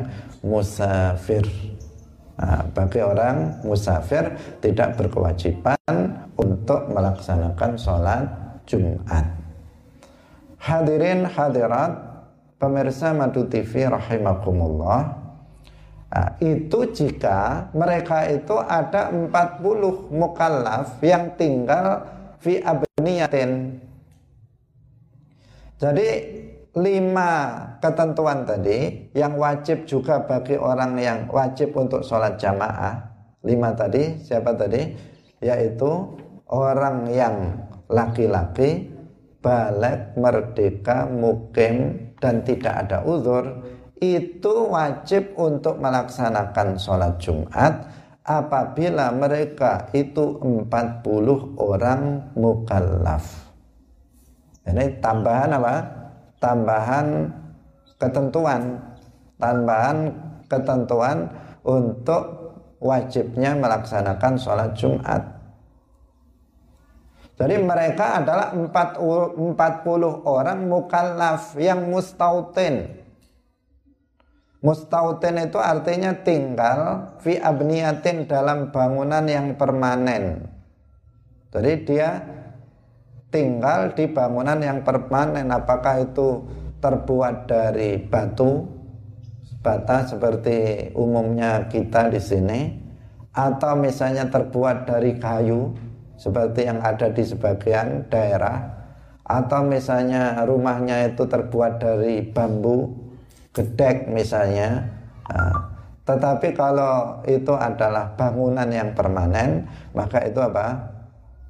[0.43, 1.47] musafir.
[2.39, 4.32] Nah, bagi orang musafir
[4.64, 5.80] tidak berkewajiban
[6.39, 8.24] untuk melaksanakan sholat
[8.64, 9.28] Jumat.
[10.60, 11.99] Hadirin hadirat
[12.60, 15.19] pemirsa Madu TV rahimakumullah
[16.10, 22.01] Nah, itu jika mereka itu ada 40 mukallaf yang tinggal
[22.41, 23.78] fi abniyatin.
[25.78, 26.10] Jadi
[26.74, 27.32] lima
[27.78, 33.05] ketentuan tadi yang wajib juga bagi orang yang wajib untuk sholat jamaah.
[33.45, 34.89] Lima tadi siapa tadi?
[35.39, 35.89] Yaitu
[36.49, 37.36] orang yang
[37.86, 38.91] laki-laki
[39.39, 43.45] balik merdeka mukim dan tidak ada uzur
[44.00, 47.88] itu wajib untuk melaksanakan sholat Jumat
[48.24, 53.52] apabila mereka itu 40 orang mukallaf.
[54.64, 55.76] Ini tambahan apa?
[56.39, 57.28] Tambahan
[58.00, 58.80] ketentuan,
[59.36, 59.97] tambahan
[60.47, 61.28] ketentuan
[61.68, 62.24] untuk
[62.80, 65.22] wajibnya melaksanakan sholat Jumat.
[67.39, 72.99] Jadi mereka adalah 40 orang mukallaf yang mustautin.
[74.60, 80.51] Mustautin itu artinya tinggal fi abniyatin dalam bangunan yang permanen.
[81.55, 82.20] Jadi dia
[83.32, 86.43] tinggal di bangunan yang permanen apakah itu
[86.84, 88.68] terbuat dari batu
[89.64, 92.62] bata seperti umumnya kita di sini
[93.32, 95.72] atau misalnya terbuat dari kayu
[96.20, 98.76] seperti yang ada di sebagian daerah
[99.24, 103.09] atau misalnya rumahnya itu terbuat dari bambu
[103.56, 104.86] gedek misalnya
[105.26, 105.58] nah,
[106.06, 110.68] tetapi kalau itu adalah bangunan yang permanen maka itu apa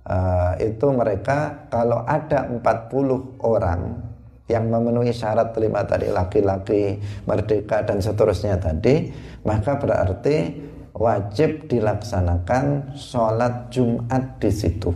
[0.08, 4.10] uh, itu mereka kalau ada 40 orang
[4.50, 6.98] yang memenuhi syarat terima tadi laki-laki
[7.30, 9.14] merdeka dan seterusnya tadi
[9.46, 10.68] maka berarti
[11.00, 14.92] wajib dilaksanakan sholat Jumat di situ.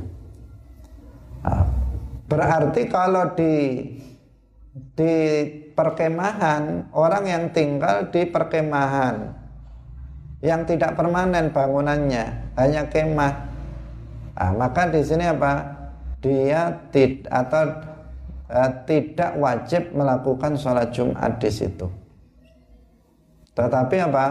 [1.43, 1.67] Nah,
[2.27, 3.53] berarti kalau di
[4.97, 5.15] di
[5.73, 9.43] perkemahan orang yang tinggal di perkemahan
[10.43, 13.33] yang tidak permanen bangunannya hanya kemah,
[14.35, 15.71] nah, maka di sini apa?
[16.19, 17.63] Dia tid atau
[18.51, 21.87] uh, tidak wajib melakukan sholat Jumat di situ.
[23.55, 24.27] Tetapi apa?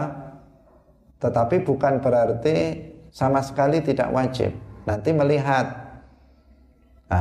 [1.17, 2.77] Tetapi bukan berarti
[3.09, 4.53] sama sekali tidak wajib.
[4.85, 5.82] Nanti melihat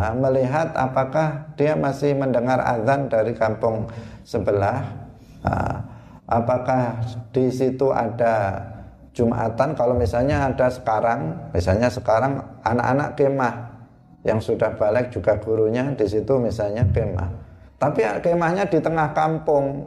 [0.00, 3.84] nah, melihat apakah dia masih mendengar azan dari kampung
[4.24, 4.80] sebelah.
[5.44, 5.76] Nah,
[6.24, 8.68] apakah di situ ada
[9.12, 13.54] Jumatan kalau misalnya ada sekarang, misalnya sekarang anak-anak kemah
[14.24, 17.28] yang sudah balik juga gurunya di situ misalnya kemah.
[17.76, 19.84] Tapi kemahnya di tengah kampung,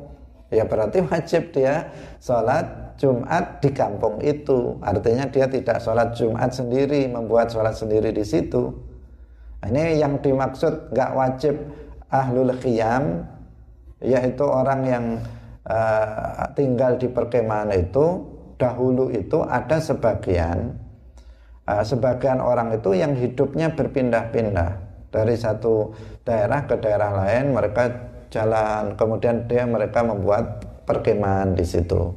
[0.54, 1.90] ya berarti wajib dia
[2.22, 4.78] sholat Jumat di kampung itu.
[4.86, 8.72] Artinya dia tidak sholat Jumat sendiri, membuat sholat sendiri di situ.
[9.66, 11.58] Nah, ini yang dimaksud gak wajib
[12.14, 13.26] ahlul khiyam,
[13.98, 15.06] yaitu orang yang
[15.66, 18.30] uh, tinggal di perkemahan itu.
[18.62, 20.78] Dahulu itu ada sebagian,
[21.66, 24.70] uh, sebagian orang itu yang hidupnya berpindah-pindah
[25.10, 27.58] dari satu daerah ke daerah lain.
[27.58, 27.84] Mereka
[28.30, 32.14] jalan, kemudian dia mereka membuat perkemahan di situ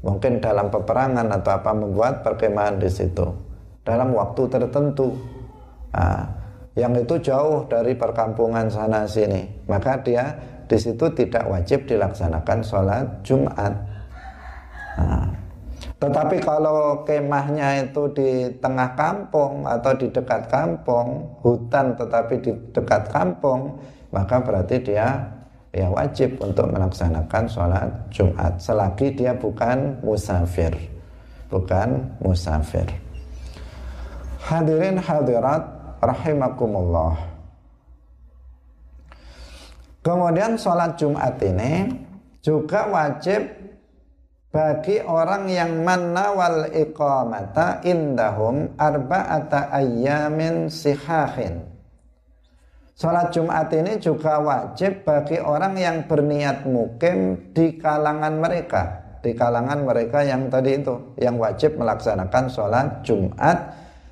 [0.00, 3.36] mungkin dalam peperangan atau apa membuat perkemahan di situ
[3.84, 5.12] dalam waktu tertentu
[5.92, 6.39] nah,
[6.80, 9.44] yang itu jauh dari perkampungan sana sini.
[9.68, 10.32] Maka dia
[10.64, 13.74] di situ tidak wajib dilaksanakan sholat Jumat.
[14.96, 15.28] Nah,
[16.00, 23.12] tetapi kalau kemahnya itu di tengah kampung atau di dekat kampung hutan tetapi di dekat
[23.12, 23.76] kampung
[24.08, 25.28] maka berarti dia
[25.70, 28.56] ya wajib untuk melaksanakan sholat Jumat.
[28.58, 30.72] Selagi dia bukan musafir.
[31.50, 32.86] Bukan musafir.
[34.40, 37.16] Hadirin hadirat rahimakumullah
[40.02, 41.88] kemudian sholat Jumat ini
[42.40, 43.46] juga wajib
[44.50, 51.70] bagi orang yang manawal iqamata indahum arba'ata ayyamin sihahin
[53.00, 59.00] Sholat Jumat ini juga wajib bagi orang yang berniat mukim di kalangan mereka.
[59.24, 63.56] Di kalangan mereka yang tadi itu, yang wajib melaksanakan sholat Jumat.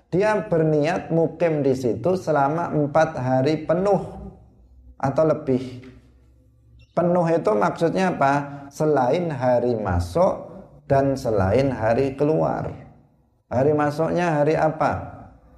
[0.09, 4.01] Dia berniat mukim di situ selama empat hari penuh
[4.97, 5.85] atau lebih.
[6.97, 8.65] Penuh itu maksudnya apa?
[8.73, 10.49] Selain hari masuk
[10.89, 12.73] dan selain hari keluar.
[13.53, 14.93] Hari masuknya hari apa?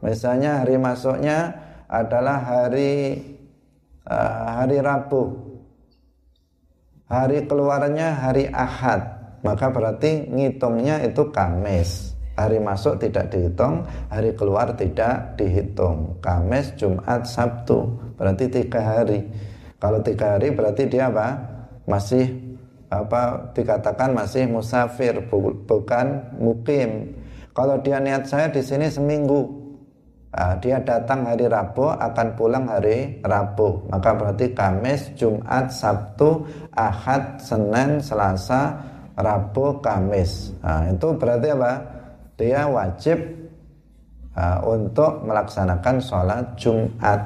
[0.03, 1.55] Misalnya hari masuknya
[1.87, 3.23] adalah hari
[4.11, 5.47] uh, hari Rabu.
[7.11, 9.03] Hari keluarnya hari Ahad,
[9.43, 12.20] maka berarti ngitungnya itu Kamis.
[12.41, 16.17] Hari masuk tidak dihitung, hari keluar tidak dihitung.
[16.25, 17.85] Kamis, Jumat, Sabtu,
[18.17, 19.29] berarti tiga hari.
[19.77, 21.37] Kalau tiga hari berarti dia apa?
[21.85, 22.33] Masih
[22.89, 25.21] apa dikatakan masih musafir
[25.69, 26.07] bukan
[26.41, 27.13] mukim.
[27.53, 29.61] Kalau dia niat saya di sini seminggu,
[30.35, 37.43] uh, dia datang hari Rabu akan pulang hari Rabu maka berarti Kamis Jumat Sabtu Ahad
[37.43, 38.79] Senin Selasa
[39.19, 41.73] Rabu Kamis nah, itu berarti apa
[42.41, 43.21] dia wajib
[44.33, 47.21] uh, untuk melaksanakan sholat Jumat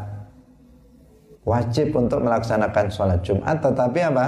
[1.47, 4.27] wajib untuk melaksanakan sholat Jumat tetapi apa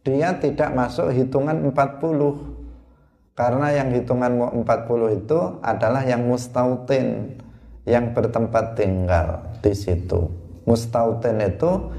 [0.00, 4.32] dia tidak masuk hitungan 40 karena yang hitungan
[4.64, 7.36] 40 itu adalah yang mustautin
[7.88, 10.30] yang bertempat tinggal di situ.
[10.68, 11.90] Mustautin itu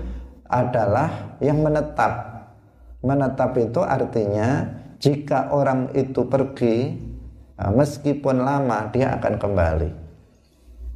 [0.48, 2.46] adalah yang menetap.
[3.04, 4.64] Menetap itu artinya
[5.02, 6.96] jika orang itu pergi
[7.58, 9.89] nah, meskipun lama dia akan kembali.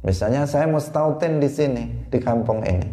[0.06, 2.86] Misalnya saya mustautin di sini di kampung ini.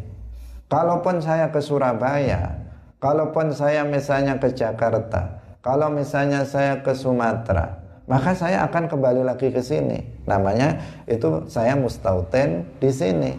[0.65, 2.57] Kalaupun saya ke Surabaya,
[2.97, 9.49] kalaupun saya misalnya ke Jakarta, kalau misalnya saya ke Sumatera, maka saya akan kembali lagi
[9.49, 10.25] ke sini.
[10.25, 13.33] Namanya itu saya mustauten di sini.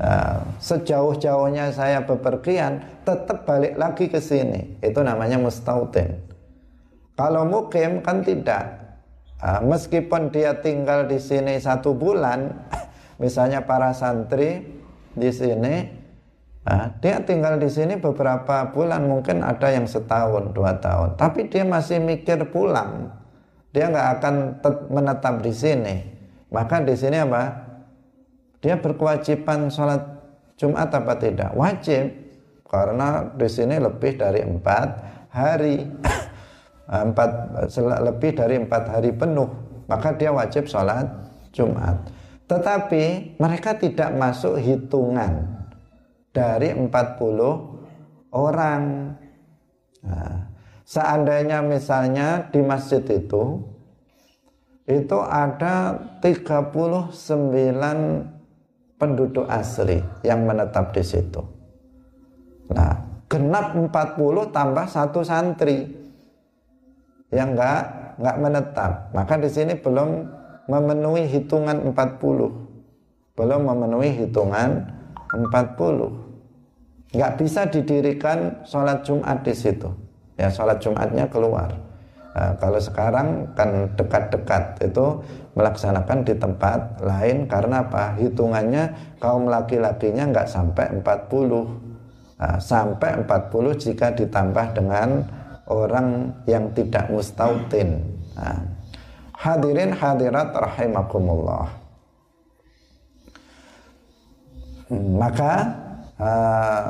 [0.00, 4.80] Nah, sejauh-jauhnya saya bepergian, tetap balik lagi ke sini.
[4.80, 6.16] Itu namanya mustauten.
[7.12, 8.79] Kalau mukim kan tidak.
[9.40, 12.52] Nah, meskipun dia tinggal di sini satu bulan,
[13.22, 14.64] misalnya para santri
[15.16, 15.88] di sini,
[16.64, 21.64] nah, dia tinggal di sini beberapa bulan, mungkin ada yang setahun, dua tahun, tapi dia
[21.64, 23.20] masih mikir pulang
[23.70, 24.34] dia nggak akan
[24.90, 25.96] menetap di sini.
[26.50, 27.70] Maka di sini apa?
[28.58, 30.02] Dia berkewajiban sholat
[30.58, 31.54] Jumat apa tidak?
[31.54, 32.10] Wajib,
[32.66, 34.88] karena di sini lebih dari empat
[35.30, 35.86] hari,
[36.90, 37.30] empat
[38.02, 39.46] lebih dari empat hari penuh.
[39.86, 41.06] Maka dia wajib sholat
[41.54, 42.10] Jumat.
[42.50, 45.46] Tetapi mereka tidak masuk hitungan
[46.34, 48.82] dari 40 orang.
[50.02, 50.50] Nah,
[50.90, 53.62] Seandainya misalnya di masjid itu
[54.90, 57.14] itu ada 39
[58.98, 61.46] penduduk asli yang menetap di situ.
[62.74, 65.86] Nah, genap 40 tambah satu santri
[67.30, 68.92] yang enggak enggak menetap.
[69.14, 70.26] Maka di sini belum
[70.66, 73.34] memenuhi hitungan 40.
[73.38, 74.86] Belum memenuhi hitungan
[75.30, 77.14] 40.
[77.14, 80.10] Enggak bisa didirikan sholat Jumat di situ
[80.40, 81.68] ya sholat Jumatnya keluar.
[82.30, 85.20] Nah, kalau sekarang kan dekat-dekat itu
[85.52, 88.16] melaksanakan di tempat lain karena apa?
[88.16, 92.40] Hitungannya kaum laki-lakinya nggak sampai 40.
[92.40, 95.28] Nah, sampai 40 jika ditambah dengan
[95.70, 98.02] orang yang tidak mustautin.
[98.34, 98.58] Nah,
[99.38, 101.70] hadirin hadirat rahimakumullah.
[104.90, 105.54] Maka
[106.18, 106.86] uh,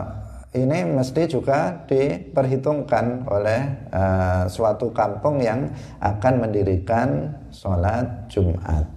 [0.56, 3.60] ini mesti juga diperhitungkan oleh
[3.92, 5.68] uh, suatu kampung yang
[6.00, 8.88] akan mendirikan sholat Jumat.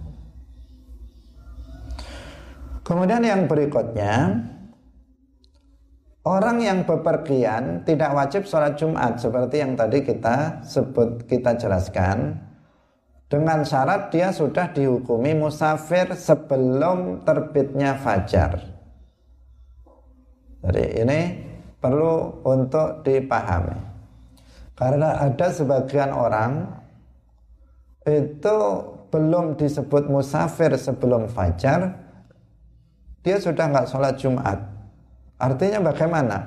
[2.84, 4.44] Kemudian yang berikutnya,
[6.24, 12.40] orang yang bepergian tidak wajib sholat Jumat seperti yang tadi kita sebut kita jelaskan
[13.28, 18.62] dengan syarat dia sudah dihukumi musafir sebelum terbitnya fajar.
[20.64, 21.20] Jadi ini
[21.82, 23.76] perlu untuk dipahami.
[24.78, 26.72] Karena ada sebagian orang
[28.08, 28.58] itu
[29.12, 31.94] belum disebut musafir sebelum fajar,
[33.22, 34.73] dia sudah nggak sholat Jumat.
[35.44, 36.38] Artinya bagaimana?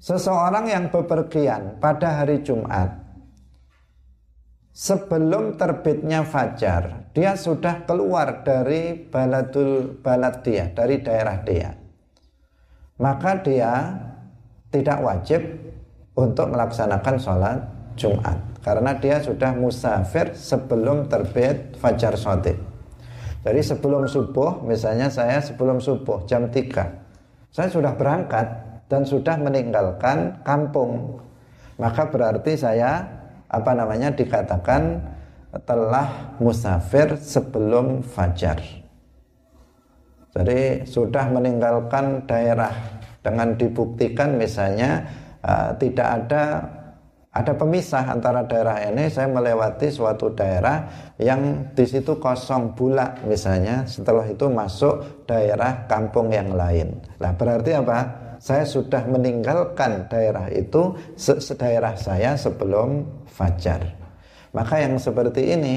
[0.00, 2.96] Seseorang yang bepergian pada hari Jumat
[4.72, 11.88] sebelum terbitnya fajar, dia sudah keluar dari baladul balad dia, dari daerah dia
[12.98, 13.94] maka dia
[14.68, 15.40] tidak wajib
[16.18, 17.58] untuk melaksanakan sholat
[17.94, 22.58] Jumat karena dia sudah musafir sebelum terbit fajar sotik.
[23.46, 27.07] Jadi sebelum subuh, misalnya saya sebelum subuh jam 3,
[27.48, 28.46] saya sudah berangkat
[28.88, 31.20] dan sudah meninggalkan kampung.
[31.78, 33.06] Maka berarti saya
[33.48, 35.00] apa namanya dikatakan
[35.64, 38.60] telah musafir sebelum fajar.
[40.36, 42.70] Jadi sudah meninggalkan daerah
[43.24, 45.08] dengan dibuktikan misalnya
[45.42, 46.42] uh, tidak ada
[47.38, 50.90] ada pemisah antara daerah ini saya melewati suatu daerah
[51.22, 56.98] yang di situ kosong bulak misalnya setelah itu masuk daerah kampung yang lain.
[57.22, 57.98] Lah berarti apa?
[58.38, 63.82] Saya sudah meninggalkan daerah itu se daerah saya sebelum fajar.
[64.54, 65.76] Maka yang seperti ini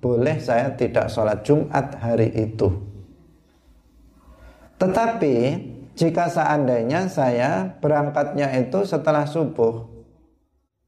[0.00, 2.96] boleh saya tidak sholat Jumat hari itu
[4.76, 5.36] tetapi
[5.96, 9.95] jika seandainya saya berangkatnya itu setelah subuh,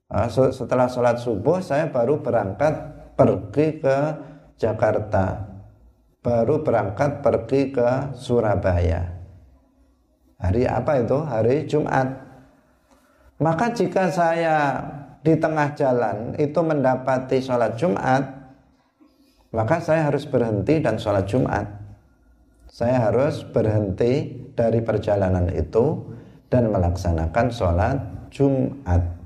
[0.09, 2.73] setelah sholat subuh saya baru berangkat
[3.13, 3.99] pergi ke
[4.57, 5.45] Jakarta,
[6.25, 9.05] baru berangkat pergi ke Surabaya.
[10.41, 11.19] Hari apa itu?
[11.19, 12.09] Hari Jumat.
[13.39, 14.81] Maka jika saya
[15.21, 18.23] di tengah jalan itu mendapati sholat Jumat,
[19.53, 21.67] maka saya harus berhenti dan sholat Jumat.
[22.71, 26.17] Saya harus berhenti dari perjalanan itu
[26.49, 27.97] dan melaksanakan sholat
[28.33, 29.18] Jumat.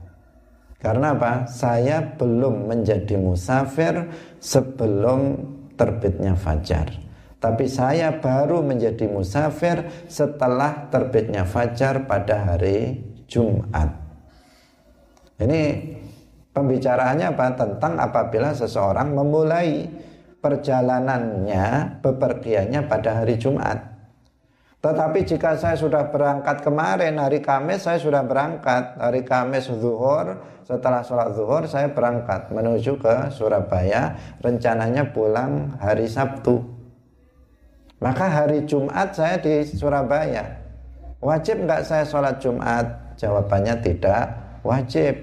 [0.83, 1.47] Karena apa?
[1.47, 4.11] Saya belum menjadi musafir
[4.43, 5.39] sebelum
[5.79, 6.91] terbitnya fajar.
[7.39, 12.99] Tapi saya baru menjadi musafir setelah terbitnya fajar pada hari
[13.31, 13.95] Jumat.
[15.39, 15.63] Ini
[16.51, 17.47] pembicaraannya apa?
[17.55, 19.87] Tentang apabila seseorang memulai
[20.43, 23.92] perjalanannya, bepergiannya pada hari Jumat.
[24.83, 28.99] Tetapi jika saya sudah berangkat kemarin, hari Kamis saya sudah berangkat.
[28.99, 34.19] Hari Kamis zuhur, setelah sholat zuhur saya berangkat menuju ke Surabaya.
[34.43, 36.67] Rencananya pulang hari Sabtu.
[38.03, 40.59] Maka hari Jumat saya di Surabaya.
[41.23, 43.15] Wajib nggak saya sholat Jumat?
[43.15, 44.35] Jawabannya tidak
[44.67, 45.15] wajib.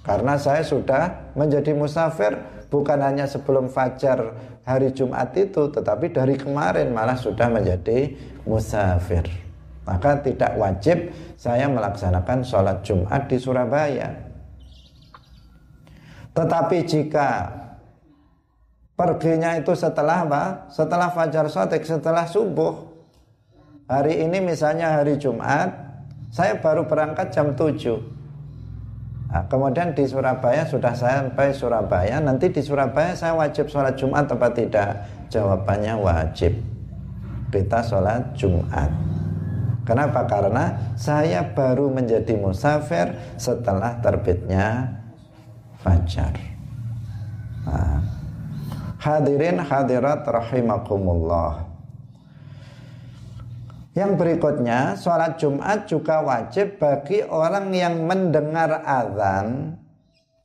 [0.00, 2.32] Karena saya sudah menjadi musafir
[2.72, 4.32] bukan hanya sebelum fajar
[4.70, 8.14] hari Jumat itu, tetapi dari kemarin malah sudah menjadi
[8.46, 9.26] musafir.
[9.82, 14.14] Maka tidak wajib saya melaksanakan sholat Jumat di Surabaya.
[16.30, 17.50] Tetapi jika
[18.94, 20.44] perginya itu setelah apa?
[20.70, 22.86] Setelah fajar sotek, setelah subuh.
[23.90, 25.74] Hari ini misalnya hari Jumat,
[26.30, 28.19] saya baru berangkat jam 7
[29.30, 34.50] Nah, kemudian di Surabaya sudah sampai Surabaya, nanti di Surabaya saya wajib sholat Jumat atau
[34.50, 35.06] tidak?
[35.30, 36.58] Jawabannya wajib.
[37.54, 38.90] Kita sholat Jumat.
[39.86, 40.26] Kenapa?
[40.26, 44.98] Karena saya baru menjadi musafir setelah terbitnya
[45.78, 46.34] fajar.
[47.66, 48.02] Nah,
[48.98, 51.69] hadirin hadirat rahimakumullah.
[53.90, 59.74] Yang berikutnya, sholat Jumat juga wajib bagi orang yang mendengar azan.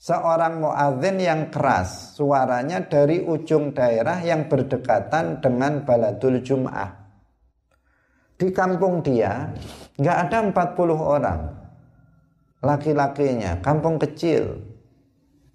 [0.02, 6.90] Seorang muadzin yang keras suaranya dari ujung daerah yang berdekatan dengan baladul Jum'ah.
[8.38, 9.54] Di kampung dia
[9.98, 11.42] nggak ada 40 orang.
[12.66, 14.58] Laki-lakinya, kampung kecil.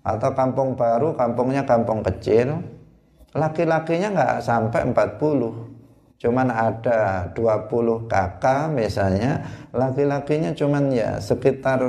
[0.06, 2.62] Atau kampung baru, kampungnya kampung kecil,
[3.34, 5.79] laki-lakinya nggak sampai 40
[6.20, 9.40] cuman ada 20 kakak misalnya
[9.72, 11.80] laki-lakinya cuman ya sekitar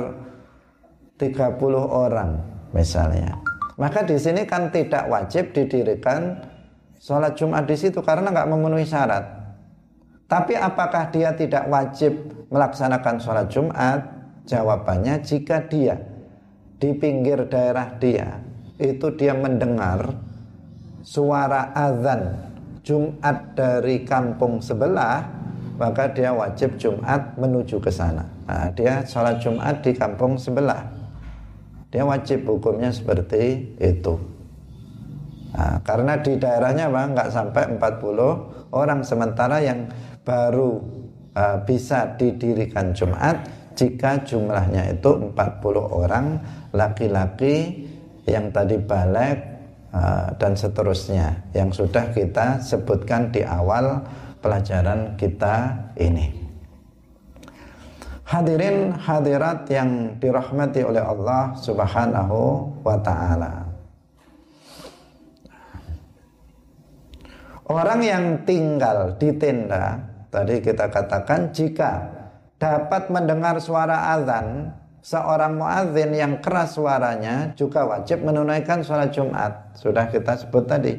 [1.20, 2.40] 30 orang
[2.72, 3.36] misalnya.
[3.76, 6.40] Maka di sini kan tidak wajib didirikan
[6.96, 9.22] sholat Jumat di situ karena nggak memenuhi syarat.
[10.26, 14.00] Tapi apakah dia tidak wajib melaksanakan sholat Jumat?
[14.42, 15.94] Jawabannya jika dia
[16.82, 18.42] di pinggir daerah dia
[18.74, 20.18] itu dia mendengar
[21.06, 22.51] suara azan
[22.82, 25.42] Jumat dari kampung sebelah
[25.82, 28.22] maka dia wajib Jumat menuju ke sana.
[28.46, 30.84] Nah, dia sholat Jumat di kampung sebelah.
[31.90, 34.14] Dia wajib hukumnya seperti itu.
[35.52, 39.90] Nah, karena di daerahnya bang nggak sampai 40 orang sementara yang
[40.24, 40.80] baru
[41.36, 43.44] uh, bisa didirikan Jumat
[43.76, 45.36] jika jumlahnya itu 40
[45.76, 46.40] orang
[46.72, 47.84] laki-laki
[48.24, 49.51] yang tadi balik
[50.40, 54.00] dan seterusnya yang sudah kita sebutkan di awal
[54.40, 56.32] pelajaran kita ini.
[58.24, 63.68] Hadirin hadirat yang dirahmati oleh Allah Subhanahu wa taala.
[67.68, 70.00] Orang yang tinggal di tenda
[70.32, 72.08] tadi kita katakan jika
[72.56, 74.72] dapat mendengar suara azan
[75.02, 79.74] seorang muadzin yang keras suaranya juga wajib menunaikan sholat Jumat.
[79.74, 80.94] Sudah kita sebut tadi.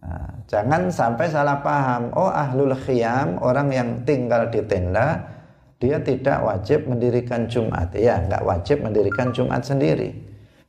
[0.00, 2.10] Nah, jangan sampai salah paham.
[2.16, 5.28] Oh ahlul khiyam, orang yang tinggal di tenda,
[5.76, 7.92] dia tidak wajib mendirikan Jumat.
[7.92, 10.16] Ya, nggak wajib mendirikan Jumat sendiri.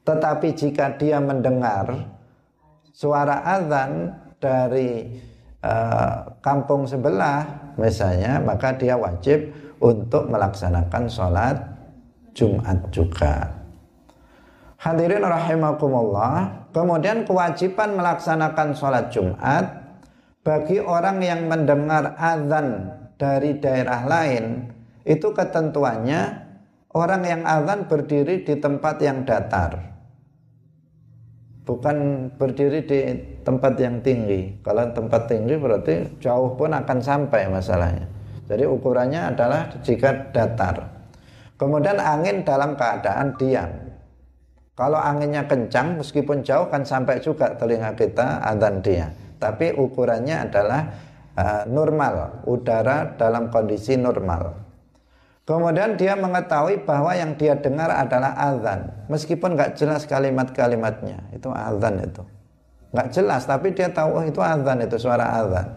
[0.03, 2.11] Tetapi jika dia mendengar
[2.91, 5.15] suara azan dari
[5.63, 11.76] uh, kampung sebelah, misalnya, maka dia wajib untuk melaksanakan sholat
[12.37, 13.49] Jumat juga.
[14.77, 19.65] Hadirin rahimakumullah, kemudian kewajiban melaksanakan sholat Jumat
[20.45, 24.69] bagi orang yang mendengar azan dari daerah lain
[25.01, 26.45] itu ketentuannya
[26.93, 29.97] orang yang azan berdiri di tempat yang datar.
[31.65, 32.99] Bukan berdiri di
[33.43, 34.61] tempat yang tinggi.
[34.61, 38.07] Kalau tempat tinggi berarti jauh pun akan sampai masalahnya.
[38.47, 40.96] Jadi ukurannya adalah jika datar
[41.57, 43.69] Kemudian angin dalam keadaan diam.
[44.77, 49.09] Kalau anginnya kencang meskipun jauh kan sampai juga telinga kita adzan dia.
[49.37, 50.81] tapi ukurannya adalah
[51.37, 54.57] uh, normal, udara dalam kondisi normal.
[55.47, 62.03] Kemudian dia mengetahui bahwa yang dia dengar adalah azan, meskipun nggak jelas kalimat-kalimatnya, itu azan
[62.03, 62.23] itu,
[62.91, 65.67] nggak jelas, tapi dia tahu oh, itu azan itu suara azan.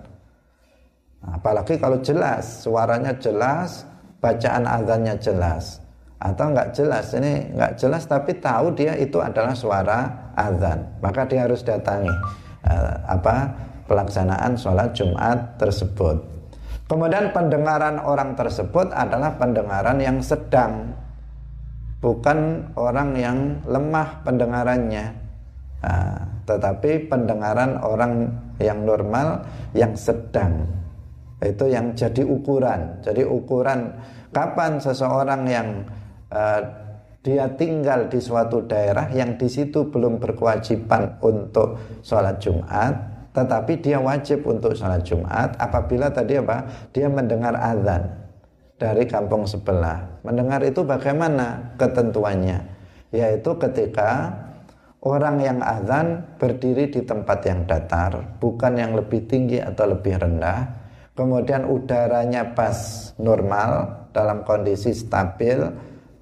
[1.21, 3.87] Apalagi kalau jelas, suaranya jelas,
[4.21, 5.81] bacaan azannya jelas,
[6.21, 11.49] atau nggak jelas, ini nggak jelas tapi tahu dia itu adalah suara azan, maka dia
[11.49, 12.13] harus datangi
[12.69, 13.49] uh, apa
[13.89, 16.21] pelaksanaan sholat Jumat tersebut.
[16.87, 20.93] Kemudian pendengaran orang tersebut adalah pendengaran yang sedang,
[22.03, 25.15] bukan orang yang lemah pendengarannya,
[25.81, 30.67] nah, tetapi pendengaran orang yang normal yang sedang.
[31.41, 33.01] Itu yang jadi ukuran.
[33.01, 33.97] Jadi ukuran
[34.29, 35.69] kapan seseorang yang
[36.29, 36.61] uh,
[37.21, 42.93] dia tinggal di suatu daerah yang di situ belum berkewajiban untuk sholat Jumat,
[43.37, 46.89] tetapi dia wajib untuk sholat Jumat apabila tadi apa?
[46.97, 48.09] Dia mendengar azan
[48.81, 50.25] dari kampung sebelah.
[50.25, 52.81] Mendengar itu bagaimana ketentuannya?
[53.13, 54.33] Yaitu ketika
[55.05, 60.80] orang yang azan berdiri di tempat yang datar bukan yang lebih tinggi atau lebih rendah
[61.21, 65.61] kemudian udaranya pas normal dalam kondisi stabil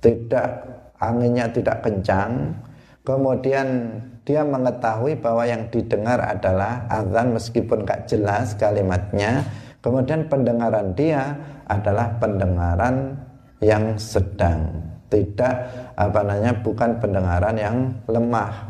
[0.03, 0.66] tidak
[0.99, 2.59] anginnya tidak kencang.
[3.07, 3.94] Kemudian
[4.26, 9.46] dia mengetahui bahwa yang didengar adalah azan meskipun gak jelas kalimatnya.
[9.78, 11.38] Kemudian pendengaran dia
[11.70, 13.14] adalah pendengaran
[13.62, 14.82] yang sedang.
[15.09, 15.55] Tidak
[15.94, 17.76] apa namanya bukan pendengaran yang
[18.11, 18.66] lemah.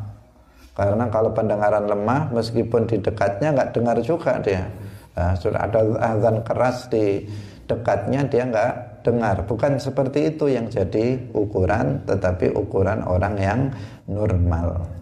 [0.77, 4.71] Karena kalau pendengaran lemah meskipun di dekatnya nggak dengar juga dia
[5.19, 5.81] nah, sudah ada
[6.15, 7.27] azan keras di
[7.67, 13.61] dekatnya dia nggak dengar bukan seperti itu yang jadi ukuran tetapi ukuran orang yang
[14.07, 14.99] normal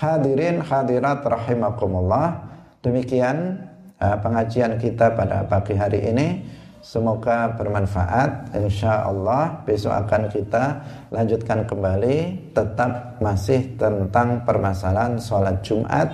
[0.00, 2.48] Hadirin hadirat rahimakumullah.
[2.80, 3.60] Demikian
[4.00, 6.40] uh, pengajian kita pada pagi hari ini.
[6.80, 8.56] Semoga bermanfaat.
[8.56, 10.80] Insya Allah besok akan kita
[11.12, 12.48] lanjutkan kembali.
[12.56, 16.08] Tetap masih tentang permasalahan sholat Jumat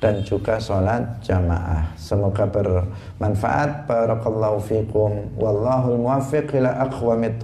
[0.00, 1.92] dan juga sholat jamaah.
[2.00, 3.84] Semoga bermanfaat.
[3.84, 5.28] Barakallahu fikum.
[5.36, 7.36] Wallahul muwaffiq ila aqwamit.